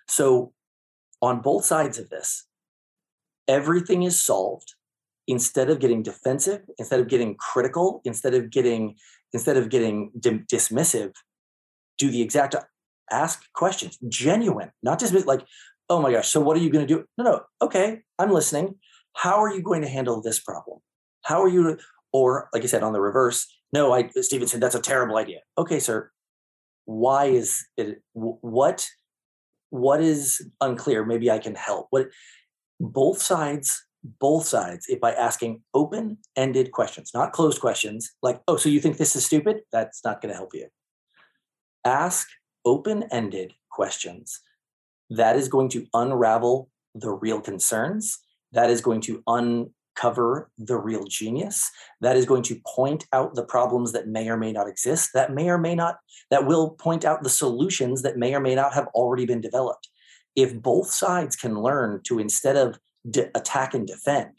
So 0.09 0.53
on 1.23 1.41
both 1.41 1.65
sides 1.65 1.99
of 1.99 2.11
this, 2.11 2.47
everything 3.49 4.03
is 4.03 4.21
solved 4.21 4.75
instead 5.29 5.71
of 5.71 5.79
getting 5.79 6.03
defensive, 6.03 6.63
instead 6.79 7.01
of 7.01 7.09
getting 7.09 7.37
critical, 7.37 8.03
instead 8.05 8.35
of 8.35 8.51
getting 8.51 8.97
instead 9.33 9.57
of 9.57 9.69
getting 9.69 10.11
dim- 10.19 10.47
dismissive, 10.51 11.13
do 11.99 12.11
the 12.11 12.23
exact 12.23 12.55
ask 13.11 13.45
questions, 13.55 13.99
genuine, 14.09 14.71
not 14.83 14.99
just 14.99 15.13
like, 15.27 15.45
oh 15.89 16.01
my 16.01 16.11
gosh, 16.11 16.29
so 16.29 16.41
what 16.41 16.57
are 16.57 16.61
you 16.61 16.71
going 16.71 16.87
to 16.87 16.95
do? 16.95 17.05
No, 17.19 17.25
no, 17.25 17.41
okay, 17.61 18.01
I'm 18.19 18.31
listening. 18.31 18.77
How 19.15 19.43
are 19.43 19.53
you 19.53 19.63
going 19.63 19.83
to 19.83 19.89
handle 19.89 20.23
this 20.23 20.41
problem? 20.41 20.79
How 21.23 21.43
are 21.43 21.49
you, 21.49 21.79
or 22.13 22.49
like 22.53 22.63
I 22.63 22.67
said, 22.67 22.83
on 22.83 22.93
the 22.93 23.01
reverse, 23.01 23.47
no, 23.73 23.93
I, 23.93 24.09
Stevenson, 24.21 24.61
that's 24.61 24.75
a 24.75 24.81
terrible 24.81 25.17
idea. 25.17 25.41
Okay, 25.59 25.79
sir, 25.79 26.11
why 26.85 27.27
is 27.27 27.67
it, 27.77 28.03
what, 28.13 28.89
what 29.71 30.01
is 30.01 30.47
unclear? 30.61 31.05
Maybe 31.05 31.31
I 31.31 31.39
can 31.39 31.55
help. 31.55 31.87
What, 31.91 32.09
both 32.81 33.23
sides 33.23 33.85
both 34.05 34.47
sides 34.47 34.87
if 34.89 35.01
by 35.01 35.13
asking 35.13 35.63
open-ended 35.75 36.73
questions 36.73 37.13
not 37.15 37.33
closed 37.33 37.61
questions 37.61 38.11
like 38.23 38.41
oh 38.49 38.57
so 38.57 38.69
you 38.69 38.81
think 38.81 38.97
this 38.97 39.15
is 39.17 39.25
stupid? 39.25 39.61
That's 39.73 40.05
not 40.05 40.21
going 40.21 40.31
to 40.31 40.37
help 40.37 40.55
you. 40.55 40.69
Ask 41.85 42.29
open-ended 42.65 43.55
questions. 43.71 44.41
That 45.11 45.37
is 45.37 45.49
going 45.49 45.69
to 45.71 45.87
unravel 45.95 46.71
the 46.95 47.11
real 47.11 47.41
concerns. 47.41 48.19
That 48.53 48.71
is 48.71 48.81
going 48.81 49.01
to 49.03 49.23
uncover 49.27 50.51
the 50.59 50.77
real 50.77 51.05
genius. 51.05 51.71
That 52.01 52.17
is 52.17 52.27
going 52.27 52.43
to 52.45 52.61
point 52.67 53.07
out 53.13 53.35
the 53.35 53.45
problems 53.45 53.93
that 53.93 54.09
may 54.09 54.29
or 54.29 54.37
may 54.37 54.53
not 54.53 54.69
exist 54.69 55.11
that 55.15 55.33
may 55.33 55.49
or 55.49 55.59
may 55.59 55.75
not 55.75 55.99
that 56.31 56.47
will 56.47 56.71
point 56.71 57.05
out 57.05 57.23
the 57.23 57.31
solutions 57.31 58.03
that 58.03 58.17
may 58.17 58.35
or 58.35 58.41
may 58.41 58.55
not 58.55 58.75
have 58.75 58.89
already 58.89 59.27
been 59.27 59.41
developed. 59.41 59.89
If 60.35 60.61
both 60.61 60.91
sides 60.91 61.37
can 61.37 61.61
learn 61.61 62.01
to 62.05 62.19
instead 62.19 62.57
of 62.57 62.79
de- 63.09 63.31
attack 63.37 63.75
and 63.75 63.87
defend, 63.87 64.33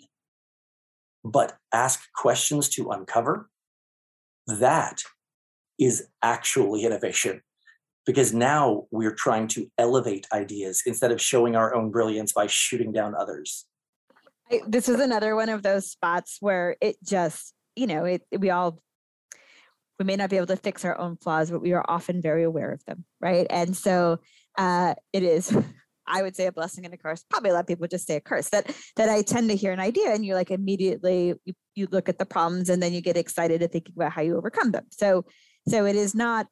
but 1.23 1.57
ask 1.73 2.01
questions 2.15 2.69
to 2.69 2.89
uncover, 2.91 3.49
that 4.47 5.01
is 5.79 6.07
actually 6.21 6.83
innovation. 6.83 7.41
Because 8.05 8.33
now 8.33 8.83
we're 8.91 9.15
trying 9.15 9.47
to 9.49 9.71
elevate 9.77 10.27
ideas 10.33 10.83
instead 10.85 11.11
of 11.11 11.21
showing 11.21 11.55
our 11.55 11.73
own 11.73 11.89
brilliance 11.89 12.33
by 12.33 12.47
shooting 12.47 12.91
down 12.91 13.15
others. 13.15 13.65
I, 14.51 14.59
this 14.67 14.89
is 14.89 14.99
another 14.99 15.37
one 15.37 15.47
of 15.47 15.63
those 15.63 15.89
spots 15.89 16.37
where 16.41 16.75
it 16.81 16.97
just, 17.01 17.53
you 17.77 17.87
know, 17.87 18.03
it 18.03 18.23
we 18.37 18.49
all 18.49 18.83
we 19.99 20.05
may 20.05 20.15
not 20.17 20.29
be 20.29 20.35
able 20.35 20.47
to 20.47 20.57
fix 20.57 20.83
our 20.83 20.97
own 20.99 21.15
flaws, 21.17 21.49
but 21.49 21.61
we 21.61 21.71
are 21.71 21.85
often 21.87 22.21
very 22.21 22.43
aware 22.43 22.71
of 22.71 22.83
them, 22.85 23.05
right? 23.21 23.47
And 23.49 23.75
so 23.75 24.19
uh, 24.57 24.95
it 25.13 25.23
is 25.23 25.55
I 26.07 26.21
would 26.21 26.35
say 26.35 26.47
a 26.47 26.51
blessing 26.51 26.85
and 26.85 26.93
a 26.93 26.97
curse. 26.97 27.23
Probably 27.29 27.51
a 27.51 27.53
lot 27.53 27.61
of 27.61 27.67
people 27.67 27.87
just 27.87 28.07
say 28.07 28.15
a 28.15 28.21
curse. 28.21 28.49
That 28.49 28.75
that 28.95 29.09
I 29.09 29.21
tend 29.21 29.49
to 29.49 29.55
hear 29.55 29.71
an 29.71 29.79
idea 29.79 30.13
and 30.13 30.25
you 30.25 30.35
like 30.35 30.51
immediately 30.51 31.35
you, 31.45 31.53
you 31.75 31.87
look 31.91 32.09
at 32.09 32.17
the 32.17 32.25
problems 32.25 32.69
and 32.69 32.81
then 32.81 32.93
you 32.93 33.01
get 33.01 33.17
excited 33.17 33.61
at 33.61 33.71
thinking 33.71 33.93
about 33.95 34.11
how 34.11 34.21
you 34.21 34.37
overcome 34.37 34.71
them. 34.71 34.85
So 34.91 35.25
so 35.67 35.85
it 35.85 35.95
is 35.95 36.13
not 36.13 36.47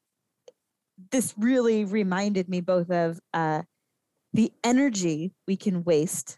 this 1.12 1.34
really 1.38 1.86
reminded 1.86 2.48
me 2.48 2.62
both 2.62 2.92
of 2.92 3.20
uh, 3.34 3.64
the 4.34 4.52
energy 4.64 5.34
we 5.48 5.58
can 5.58 5.84
waste 5.84 6.38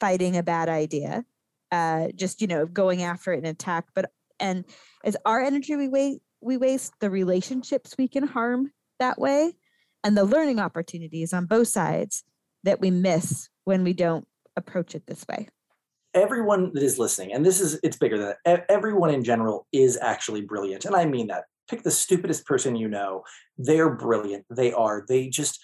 fighting 0.00 0.36
a 0.36 0.42
bad 0.42 0.68
idea, 0.68 1.24
uh, 1.72 2.08
just 2.14 2.40
you 2.40 2.46
know 2.46 2.66
going 2.66 3.02
after 3.02 3.32
it 3.32 3.38
and 3.38 3.46
attack, 3.46 3.86
but 3.94 4.10
and 4.40 4.64
as 5.04 5.16
our 5.24 5.40
energy 5.40 5.76
we 5.76 5.88
waste 5.88 6.20
we 6.40 6.56
waste 6.56 6.92
the 7.00 7.10
relationships 7.10 7.94
we 7.96 8.06
can 8.06 8.26
harm 8.26 8.70
that 8.98 9.18
way 9.18 9.54
and 10.02 10.16
the 10.16 10.24
learning 10.24 10.58
opportunities 10.58 11.32
on 11.32 11.46
both 11.46 11.68
sides 11.68 12.22
that 12.64 12.80
we 12.80 12.90
miss 12.90 13.48
when 13.64 13.84
we 13.84 13.92
don't 13.92 14.26
approach 14.56 14.94
it 14.94 15.06
this 15.06 15.24
way. 15.28 15.48
Everyone 16.14 16.72
that 16.74 16.82
is 16.82 16.98
listening 16.98 17.32
and 17.32 17.44
this 17.44 17.60
is 17.60 17.78
it's 17.82 17.96
bigger 17.96 18.18
than 18.18 18.34
that 18.44 18.66
everyone 18.68 19.10
in 19.10 19.24
general 19.24 19.66
is 19.72 19.98
actually 20.00 20.42
brilliant 20.42 20.84
and 20.84 20.94
i 20.94 21.04
mean 21.04 21.28
that. 21.28 21.44
Pick 21.66 21.82
the 21.82 21.90
stupidest 21.90 22.44
person 22.44 22.76
you 22.76 22.88
know. 22.88 23.22
They're 23.56 23.88
brilliant. 23.88 24.44
They 24.50 24.70
are. 24.74 25.02
They 25.08 25.28
just 25.28 25.58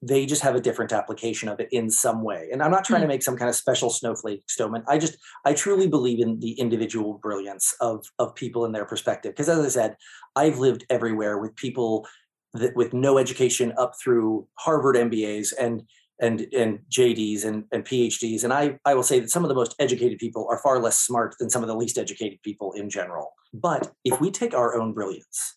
they 0.00 0.26
just 0.26 0.42
have 0.42 0.54
a 0.54 0.60
different 0.60 0.92
application 0.92 1.48
of 1.48 1.58
it 1.60 1.68
in 1.72 1.90
some 1.90 2.22
way. 2.22 2.48
And 2.52 2.62
i'm 2.62 2.70
not 2.70 2.84
trying 2.84 3.00
mm-hmm. 3.00 3.08
to 3.08 3.14
make 3.14 3.22
some 3.22 3.36
kind 3.36 3.48
of 3.48 3.54
special 3.54 3.90
snowflake 3.90 4.42
stoneman 4.48 4.84
i 4.88 4.96
just 4.96 5.18
i 5.44 5.52
truly 5.52 5.88
believe 5.88 6.20
in 6.20 6.38
the 6.40 6.52
individual 6.52 7.18
brilliance 7.22 7.74
of 7.80 8.06
of 8.18 8.34
people 8.34 8.64
and 8.64 8.74
their 8.74 8.84
perspective. 8.84 9.32
Because 9.32 9.48
as 9.48 9.64
i 9.64 9.68
said 9.68 9.96
i've 10.36 10.58
lived 10.58 10.84
everywhere 10.88 11.38
with 11.38 11.54
people 11.56 12.06
that 12.54 12.74
with 12.74 12.94
no 12.94 13.18
education 13.18 13.72
up 13.76 13.92
through 14.02 14.46
harvard 14.54 14.96
mbas 14.96 15.52
and 15.60 15.82
and 16.20 16.46
and 16.52 16.80
JDs 16.90 17.44
and, 17.44 17.64
and 17.72 17.84
PhDs. 17.84 18.44
And 18.44 18.52
I, 18.52 18.78
I 18.84 18.94
will 18.94 19.02
say 19.02 19.20
that 19.20 19.30
some 19.30 19.44
of 19.44 19.48
the 19.48 19.54
most 19.54 19.74
educated 19.78 20.18
people 20.18 20.46
are 20.50 20.58
far 20.58 20.80
less 20.80 20.98
smart 20.98 21.36
than 21.38 21.50
some 21.50 21.62
of 21.62 21.68
the 21.68 21.76
least 21.76 21.98
educated 21.98 22.42
people 22.42 22.72
in 22.72 22.90
general. 22.90 23.32
But 23.52 23.92
if 24.04 24.20
we 24.20 24.30
take 24.30 24.54
our 24.54 24.76
own 24.76 24.92
brilliance 24.92 25.56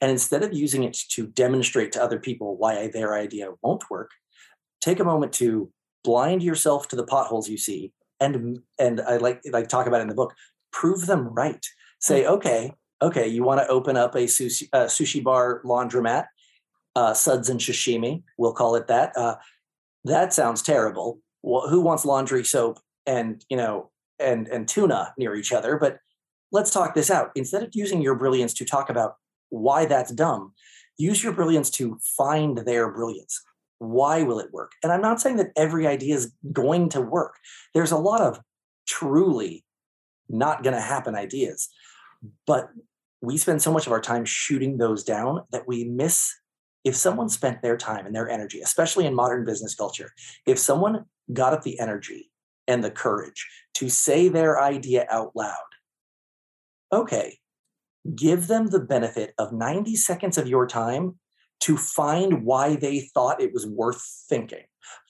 and 0.00 0.10
instead 0.10 0.42
of 0.42 0.52
using 0.52 0.84
it 0.84 0.96
to 1.10 1.26
demonstrate 1.26 1.92
to 1.92 2.02
other 2.02 2.18
people 2.18 2.56
why 2.56 2.88
their 2.88 3.14
idea 3.14 3.50
won't 3.62 3.90
work, 3.90 4.10
take 4.80 5.00
a 5.00 5.04
moment 5.04 5.32
to 5.34 5.70
blind 6.04 6.42
yourself 6.42 6.88
to 6.88 6.96
the 6.96 7.04
potholes 7.04 7.48
you 7.48 7.58
see 7.58 7.92
and 8.20 8.60
and 8.78 9.00
I 9.00 9.16
like 9.16 9.42
like 9.50 9.68
talk 9.68 9.86
about 9.86 10.00
in 10.00 10.08
the 10.08 10.14
book, 10.14 10.34
prove 10.72 11.06
them 11.06 11.28
right. 11.28 11.64
Say, 12.00 12.22
mm. 12.22 12.28
okay, 12.28 12.72
okay, 13.02 13.28
you 13.28 13.44
want 13.44 13.60
to 13.60 13.68
open 13.68 13.96
up 13.96 14.14
a 14.14 14.24
sushi, 14.24 14.68
uh, 14.72 14.86
sushi 14.86 15.22
bar 15.22 15.62
laundromat, 15.64 16.26
uh, 16.96 17.14
suds 17.14 17.48
and 17.48 17.60
sashimi, 17.60 18.22
we'll 18.36 18.52
call 18.52 18.74
it 18.76 18.88
that. 18.88 19.16
Uh, 19.16 19.36
that 20.04 20.32
sounds 20.32 20.62
terrible. 20.62 21.20
Well, 21.42 21.68
who 21.68 21.80
wants 21.80 22.04
laundry 22.04 22.44
soap 22.44 22.78
and 23.06 23.44
you 23.48 23.56
know 23.56 23.90
and 24.18 24.48
and 24.48 24.68
tuna 24.68 25.14
near 25.18 25.34
each 25.34 25.52
other? 25.52 25.78
But 25.78 25.98
let's 26.52 26.70
talk 26.70 26.94
this 26.94 27.10
out. 27.10 27.30
Instead 27.34 27.62
of 27.62 27.70
using 27.72 28.02
your 28.02 28.14
brilliance 28.14 28.54
to 28.54 28.64
talk 28.64 28.90
about 28.90 29.14
why 29.50 29.86
that's 29.86 30.12
dumb, 30.12 30.52
use 30.96 31.22
your 31.22 31.32
brilliance 31.32 31.70
to 31.70 31.98
find 32.16 32.58
their 32.58 32.92
brilliance. 32.92 33.42
Why 33.78 34.22
will 34.24 34.40
it 34.40 34.52
work? 34.52 34.72
And 34.82 34.92
I'm 34.92 35.02
not 35.02 35.20
saying 35.20 35.36
that 35.36 35.52
every 35.56 35.86
idea 35.86 36.16
is 36.16 36.32
going 36.52 36.88
to 36.90 37.00
work. 37.00 37.36
There's 37.74 37.92
a 37.92 37.96
lot 37.96 38.20
of 38.20 38.40
truly 38.86 39.64
not 40.28 40.62
going 40.62 40.74
to 40.74 40.80
happen 40.80 41.14
ideas. 41.14 41.68
But 42.46 42.70
we 43.20 43.36
spend 43.36 43.62
so 43.62 43.72
much 43.72 43.86
of 43.86 43.92
our 43.92 44.00
time 44.00 44.24
shooting 44.24 44.78
those 44.78 45.04
down 45.04 45.44
that 45.50 45.66
we 45.66 45.84
miss 45.84 46.34
if 46.88 46.96
someone 46.96 47.28
spent 47.28 47.60
their 47.60 47.76
time 47.76 48.06
and 48.06 48.14
their 48.14 48.30
energy, 48.30 48.62
especially 48.62 49.04
in 49.04 49.14
modern 49.14 49.44
business 49.44 49.74
culture, 49.74 50.10
if 50.46 50.58
someone 50.58 51.04
got 51.30 51.52
up 51.52 51.62
the 51.62 51.78
energy 51.78 52.30
and 52.66 52.82
the 52.82 52.90
courage 52.90 53.46
to 53.74 53.90
say 53.90 54.28
their 54.28 54.58
idea 54.58 55.06
out 55.10 55.36
loud, 55.36 55.68
okay, 56.90 57.40
give 58.16 58.46
them 58.46 58.68
the 58.68 58.80
benefit 58.80 59.34
of 59.36 59.52
90 59.52 59.96
seconds 59.96 60.38
of 60.38 60.48
your 60.48 60.66
time 60.66 61.18
to 61.60 61.76
find 61.76 62.42
why 62.42 62.74
they 62.74 63.00
thought 63.12 63.42
it 63.42 63.52
was 63.52 63.66
worth 63.66 64.02
thinking. 64.26 64.64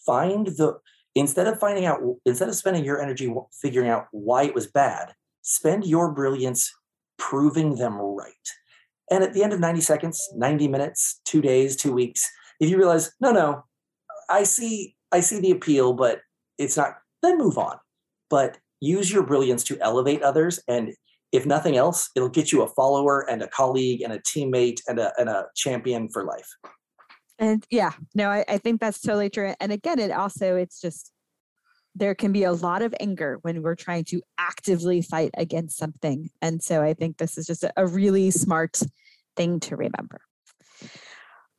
Find 0.05 0.49
the, 0.49 0.81
instead 1.15 1.47
of 1.47 1.61
finding 1.61 1.87
out, 1.87 2.01
instead 2.27 2.49
of 2.49 2.57
spending 2.57 2.85
your 2.85 3.01
energy 3.01 3.33
figuring 3.63 3.89
out 3.89 4.09
why 4.11 4.43
it 4.43 4.55
was 4.55 4.67
bad, 4.67 5.13
spend 5.43 5.87
your 5.87 6.11
brilliance 6.11 6.75
proving 7.19 7.77
them 7.77 7.95
right. 7.95 8.35
And 9.11 9.25
at 9.25 9.33
the 9.33 9.43
end 9.43 9.53
of 9.53 9.61
90 9.61 9.81
seconds, 9.81 10.29
90 10.35 10.69
minutes, 10.69 11.21
two 11.25 11.41
days, 11.41 11.77
two 11.77 11.93
weeks, 11.93 12.29
if 12.61 12.69
you 12.69 12.77
realize, 12.77 13.13
no, 13.21 13.33
no, 13.33 13.65
I 14.29 14.43
see, 14.43 14.97
I 15.13 15.21
see 15.21 15.41
the 15.41 15.51
appeal, 15.51 15.95
but 15.95 16.21
it's 16.59 16.77
not, 16.77 16.97
then 17.23 17.39
move 17.39 17.57
on. 17.57 17.77
But 18.29 18.59
use 18.81 19.11
your 19.11 19.23
brilliance 19.23 19.65
to 19.65 19.79
elevate 19.81 20.23
others. 20.23 20.61
And 20.69 20.95
if 21.33 21.47
nothing 21.47 21.77
else, 21.77 22.11
it'll 22.15 22.29
get 22.29 22.53
you 22.53 22.63
a 22.63 22.69
follower 22.69 23.29
and 23.29 23.43
a 23.43 23.49
colleague 23.49 24.03
and 24.03 24.13
a 24.13 24.19
teammate 24.21 24.81
and 24.87 24.99
a, 24.99 25.13
and 25.19 25.29
a 25.29 25.47
champion 25.57 26.09
for 26.09 26.25
life. 26.25 26.49
And 27.39 27.65
yeah, 27.71 27.93
no, 28.15 28.31
I, 28.31 28.45
I 28.49 28.59
think 28.59 28.81
that's 28.81 29.01
totally 29.01 29.31
true. 29.31 29.55
And 29.61 29.73
again, 29.73 29.99
it 29.99 30.11
also, 30.11 30.57
it's 30.57 30.81
just, 30.81 31.13
there 31.99 32.15
can 32.15 32.33
be 32.33 32.45
a 32.45 32.53
lot 32.53 32.83
of 32.83 32.95
anger 33.01 33.39
when 33.43 33.63
we're 33.63 33.75
trying 33.75 34.05
to 34.05 34.23
actively 34.39 35.03
fight 35.03 35.31
against 35.37 35.77
something. 35.77 36.31
And 36.41 36.63
so 36.63 36.83
I 36.83 36.95
think 36.95 37.19
this 37.19 37.37
is 37.37 37.47
just 37.47 37.65
a, 37.77 37.87
really 37.87 38.31
smart 38.31 38.81
thing 39.37 39.61
to 39.61 39.77
remember. 39.77 40.21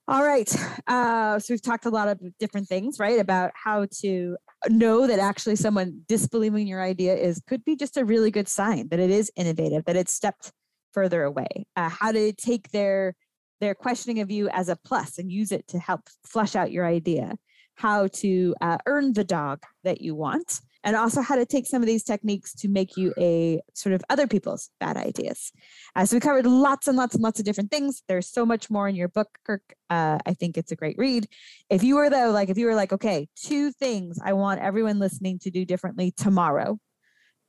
All 0.08 0.24
right. 0.24 0.52
Uh, 0.88 1.38
so 1.40 1.54
we've 1.54 1.62
talked 1.62 1.86
a 1.86 1.90
lot 1.90 2.08
of 2.08 2.20
different 2.40 2.68
things, 2.68 3.00
right? 3.00 3.20
About 3.20 3.52
how 3.54 3.86
to 4.02 4.38
know 4.68 5.06
that 5.06 5.20
actually 5.20 5.56
someone 5.56 6.02
disbelieving 6.08 6.68
your 6.68 6.82
idea 6.82 7.16
is 7.16 7.42
could 7.48 7.64
be 7.66 7.76
just 7.76 7.98
a 7.98 8.06
really 8.06 8.32
good 8.32 8.48
sign 8.48 8.88
that 8.90 9.00
it 9.00 9.12
is 9.12 9.32
innovative, 9.36 9.86
that 9.86 9.96
it's 9.96 10.14
stepped 10.14 10.52
further 10.94 11.24
away. 11.24 11.68
Uh, 11.76 11.90
how 11.90 12.12
to 12.12 12.34
take 12.34 12.72
their 12.72 13.16
their 13.60 13.76
questioning 13.76 14.22
of 14.22 14.32
you 14.32 14.50
as 14.50 14.70
a 14.70 14.78
plus 14.86 15.18
and 15.18 15.32
use 15.32 15.52
it 15.52 15.68
to 15.68 15.80
help 15.80 16.02
flush 16.24 16.56
out 16.56 16.72
your 16.72 16.86
idea 16.86 17.36
how 17.80 18.08
to 18.08 18.54
uh, 18.60 18.78
earn 18.88 19.14
the 19.14 19.24
dog 19.24 19.64
that 19.86 20.02
you 20.02 20.14
want, 20.14 20.60
and 20.84 20.98
also 20.98 21.22
how 21.22 21.36
to 21.36 21.46
take 21.46 21.66
some 21.66 21.82
of 21.82 21.88
these 21.88 22.04
techniques 22.04 22.54
to 22.54 22.68
make 22.68 22.98
you 22.98 23.14
a 23.18 23.62
sort 23.74 23.96
of 23.96 24.04
other 24.10 24.28
people's 24.28 24.70
bad 24.82 24.98
ideas. 24.98 25.54
Uh, 25.96 26.06
so 26.06 26.18
we 26.18 26.20
covered 26.20 26.46
lots 26.46 26.90
and 26.90 26.98
lots 26.98 27.16
and 27.16 27.24
lots 27.24 27.40
of 27.40 27.46
different 27.46 27.72
things. 27.72 28.04
There's 28.10 28.28
so 28.28 28.46
much 28.46 28.70
more 28.70 28.90
in 28.90 28.96
your 28.96 29.08
book, 29.08 29.30
Kirk. 29.46 29.64
Uh, 29.90 30.20
I 30.26 30.34
think 30.34 30.58
it's 30.58 30.74
a 30.74 30.76
great 30.76 30.98
read. 30.98 31.28
If 31.70 31.82
you 31.82 31.96
were 31.96 32.10
though, 32.10 32.32
like 32.32 32.50
if 32.50 32.58
you 32.58 32.66
were 32.66 32.76
like, 32.76 32.92
okay, 32.92 33.30
two 33.38 33.72
things 33.72 34.20
I 34.22 34.34
want 34.34 34.60
everyone 34.60 35.00
listening 35.00 35.40
to 35.40 35.50
do 35.50 35.64
differently 35.64 36.12
tomorrow 36.12 36.80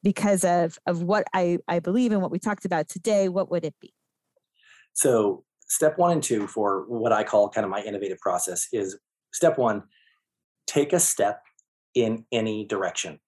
because 0.05 0.45
of 0.45 0.79
of 0.87 1.03
what 1.03 1.27
I 1.35 1.59
I 1.67 1.81
believe 1.81 2.13
and 2.13 2.23
what 2.23 2.31
we 2.31 2.39
talked 2.39 2.65
about 2.67 2.89
today, 2.89 3.29
what 3.29 3.51
would 3.51 3.65
it 3.65 3.75
be? 3.81 3.93
So 4.93 5.43
step 5.67 5.99
one 5.99 6.13
and 6.13 6.23
two 6.23 6.47
for 6.47 6.85
what 6.89 7.13
I 7.13 7.25
call 7.25 7.49
kind 7.49 7.65
of 7.65 7.71
my 7.71 7.83
innovative 7.83 8.21
process 8.21 8.69
is 8.73 8.97
step 9.33 9.59
one, 9.59 9.83
take 10.71 10.93
a 10.93 11.01
step 11.01 11.43
in 11.95 12.25
any 12.31 12.65
direction. 12.65 13.19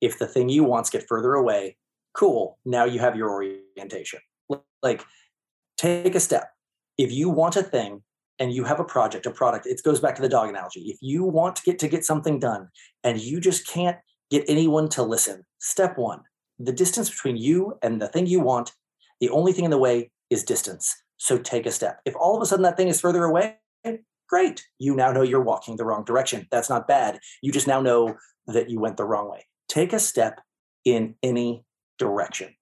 If 0.00 0.18
the 0.18 0.26
thing 0.26 0.48
you 0.48 0.64
want 0.64 0.90
get 0.90 1.06
further 1.08 1.34
away, 1.34 1.76
cool. 2.12 2.58
Now 2.64 2.84
you 2.84 2.98
have 2.98 3.14
your 3.14 3.30
orientation. 3.30 4.18
Like, 4.82 5.04
take 5.76 6.16
a 6.16 6.20
step. 6.20 6.50
If 6.98 7.12
you 7.12 7.30
want 7.30 7.56
a 7.56 7.62
thing 7.62 8.02
and 8.40 8.52
you 8.52 8.64
have 8.64 8.80
a 8.80 8.84
project, 8.84 9.26
a 9.26 9.30
product, 9.30 9.66
it 9.66 9.80
goes 9.84 10.00
back 10.00 10.16
to 10.16 10.22
the 10.22 10.28
dog 10.28 10.48
analogy. 10.48 10.80
If 10.80 10.98
you 11.00 11.22
want 11.22 11.54
to 11.56 11.62
get 11.62 11.78
to 11.78 11.88
get 11.88 12.04
something 12.04 12.40
done 12.40 12.68
and 13.04 13.20
you 13.20 13.40
just 13.40 13.66
can't 13.68 13.98
get 14.30 14.44
anyone 14.48 14.88
to 14.90 15.04
listen, 15.04 15.44
step 15.60 15.96
one, 15.96 16.22
the 16.58 16.72
distance 16.72 17.08
between 17.08 17.36
you 17.36 17.78
and 17.82 18.02
the 18.02 18.08
thing 18.08 18.26
you 18.26 18.40
want, 18.40 18.72
the 19.20 19.30
only 19.30 19.52
thing 19.52 19.64
in 19.64 19.70
the 19.70 19.78
way 19.78 20.10
is 20.30 20.42
distance. 20.42 20.96
So 21.18 21.38
take 21.38 21.66
a 21.66 21.70
step. 21.70 22.00
If 22.04 22.16
all 22.16 22.36
of 22.36 22.42
a 22.42 22.46
sudden 22.46 22.64
that 22.64 22.76
thing 22.76 22.88
is 22.88 23.00
further 23.00 23.22
away, 23.22 23.58
great. 24.32 24.66
You 24.78 24.96
now 24.96 25.12
know 25.12 25.20
you're 25.20 25.42
walking 25.42 25.76
the 25.76 25.84
wrong 25.84 26.04
direction. 26.04 26.48
That's 26.50 26.70
not 26.70 26.88
bad. 26.88 27.20
You 27.42 27.52
just 27.52 27.66
now 27.66 27.82
know 27.82 28.16
that 28.46 28.70
you 28.70 28.80
went 28.80 28.96
the 28.96 29.04
wrong 29.04 29.30
way. 29.30 29.44
Take 29.68 29.92
a 29.92 29.98
step 29.98 30.40
in 30.86 31.16
any 31.22 31.64
direction. 31.98 32.54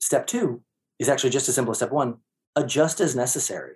Step 0.00 0.26
two 0.26 0.62
is 0.98 1.10
actually 1.10 1.28
just 1.28 1.46
as 1.50 1.54
simple 1.54 1.72
as 1.72 1.76
step 1.76 1.92
one 1.92 2.16
adjust 2.56 3.02
as 3.02 3.14
necessary. 3.14 3.74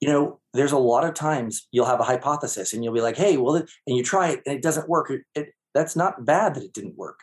You 0.00 0.08
know, 0.08 0.40
there's 0.54 0.72
a 0.72 0.78
lot 0.78 1.04
of 1.04 1.12
times 1.12 1.68
you'll 1.72 1.84
have 1.84 2.00
a 2.00 2.04
hypothesis 2.04 2.72
and 2.72 2.82
you'll 2.82 2.94
be 2.94 3.02
like, 3.02 3.18
hey, 3.18 3.36
well, 3.36 3.56
and 3.56 3.68
you 3.86 4.02
try 4.02 4.30
it 4.30 4.40
and 4.46 4.56
it 4.56 4.62
doesn't 4.62 4.88
work. 4.88 5.12
It, 5.34 5.52
that's 5.74 5.94
not 5.94 6.24
bad 6.24 6.54
that 6.54 6.64
it 6.64 6.72
didn't 6.72 6.96
work. 6.96 7.20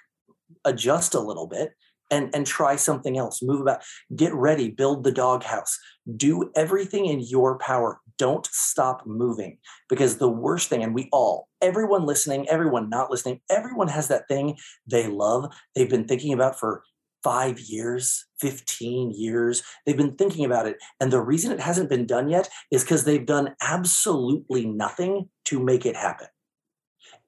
Adjust 0.63 1.15
a 1.15 1.19
little 1.19 1.47
bit 1.47 1.73
and 2.11 2.29
and 2.33 2.45
try 2.45 2.75
something 2.75 3.17
else 3.17 3.41
move 3.41 3.59
about 3.59 3.81
get 4.15 4.33
ready 4.33 4.69
build 4.69 5.03
the 5.03 5.11
doghouse 5.11 5.77
do 6.15 6.49
everything 6.55 7.05
in 7.05 7.19
your 7.19 7.57
power 7.57 7.99
don't 8.17 8.47
stop 8.51 9.05
moving 9.05 9.57
because 9.89 10.17
the 10.17 10.29
worst 10.29 10.69
thing 10.69 10.83
and 10.83 10.93
we 10.93 11.09
all 11.11 11.47
everyone 11.61 12.05
listening 12.05 12.47
everyone 12.49 12.89
not 12.89 13.11
listening 13.11 13.39
everyone 13.49 13.87
has 13.87 14.07
that 14.07 14.27
thing 14.27 14.55
they 14.85 15.07
love 15.07 15.53
they've 15.75 15.89
been 15.89 16.07
thinking 16.07 16.33
about 16.33 16.59
for 16.59 16.83
5 17.23 17.59
years 17.59 18.25
15 18.39 19.11
years 19.11 19.63
they've 19.85 19.97
been 19.97 20.15
thinking 20.15 20.45
about 20.45 20.67
it 20.67 20.77
and 20.99 21.11
the 21.11 21.21
reason 21.21 21.51
it 21.51 21.59
hasn't 21.59 21.89
been 21.89 22.05
done 22.05 22.29
yet 22.29 22.49
is 22.71 22.83
cuz 22.83 23.03
they've 23.03 23.25
done 23.25 23.55
absolutely 23.61 24.65
nothing 24.65 25.29
to 25.45 25.59
make 25.59 25.85
it 25.85 25.95
happen 25.95 26.27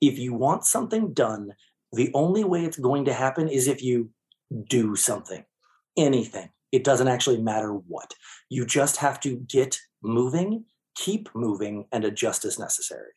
if 0.01 0.17
you 0.17 0.33
want 0.33 0.65
something 0.65 1.13
done 1.13 1.53
the 1.91 2.11
only 2.13 2.43
way 2.43 2.63
it's 2.63 2.77
going 2.77 3.05
to 3.05 3.13
happen 3.13 3.47
is 3.47 3.67
if 3.67 3.81
you 3.81 4.11
do 4.67 4.95
something, 4.95 5.43
anything. 5.97 6.49
It 6.71 6.83
doesn't 6.83 7.07
actually 7.07 7.41
matter 7.41 7.73
what. 7.73 8.13
You 8.49 8.65
just 8.65 8.97
have 8.97 9.19
to 9.21 9.37
get 9.37 9.79
moving, 10.03 10.65
keep 10.95 11.29
moving, 11.33 11.85
and 11.91 12.05
adjust 12.05 12.45
as 12.45 12.59
necessary. 12.59 13.11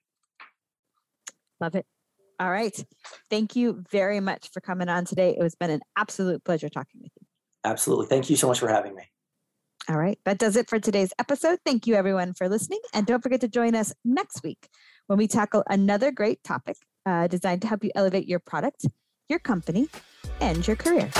Love 1.60 1.74
it. 1.74 1.86
All 2.40 2.50
right. 2.50 2.84
Thank 3.30 3.54
you 3.54 3.84
very 3.90 4.18
much 4.20 4.50
for 4.52 4.60
coming 4.60 4.88
on 4.88 5.04
today. 5.04 5.36
It 5.36 5.42
has 5.42 5.54
been 5.54 5.70
an 5.70 5.80
absolute 5.96 6.44
pleasure 6.44 6.68
talking 6.68 7.00
with 7.00 7.12
you. 7.20 7.26
Absolutely. 7.64 8.06
Thank 8.06 8.30
you 8.30 8.36
so 8.36 8.48
much 8.48 8.58
for 8.58 8.68
having 8.68 8.94
me. 8.94 9.04
All 9.88 9.96
right. 9.96 10.18
That 10.24 10.38
does 10.38 10.56
it 10.56 10.68
for 10.68 10.78
today's 10.78 11.12
episode. 11.18 11.58
Thank 11.64 11.86
you, 11.86 11.94
everyone, 11.94 12.34
for 12.34 12.48
listening. 12.48 12.80
And 12.94 13.06
don't 13.06 13.22
forget 13.22 13.40
to 13.42 13.48
join 13.48 13.74
us 13.74 13.92
next 14.04 14.42
week 14.42 14.68
when 15.06 15.18
we 15.18 15.28
tackle 15.28 15.62
another 15.68 16.10
great 16.10 16.42
topic 16.42 16.76
uh, 17.06 17.26
designed 17.26 17.62
to 17.62 17.68
help 17.68 17.84
you 17.84 17.90
elevate 17.94 18.28
your 18.28 18.38
product, 18.38 18.86
your 19.28 19.38
company, 19.38 19.88
and 20.40 20.66
your 20.66 20.76
career. 20.76 21.10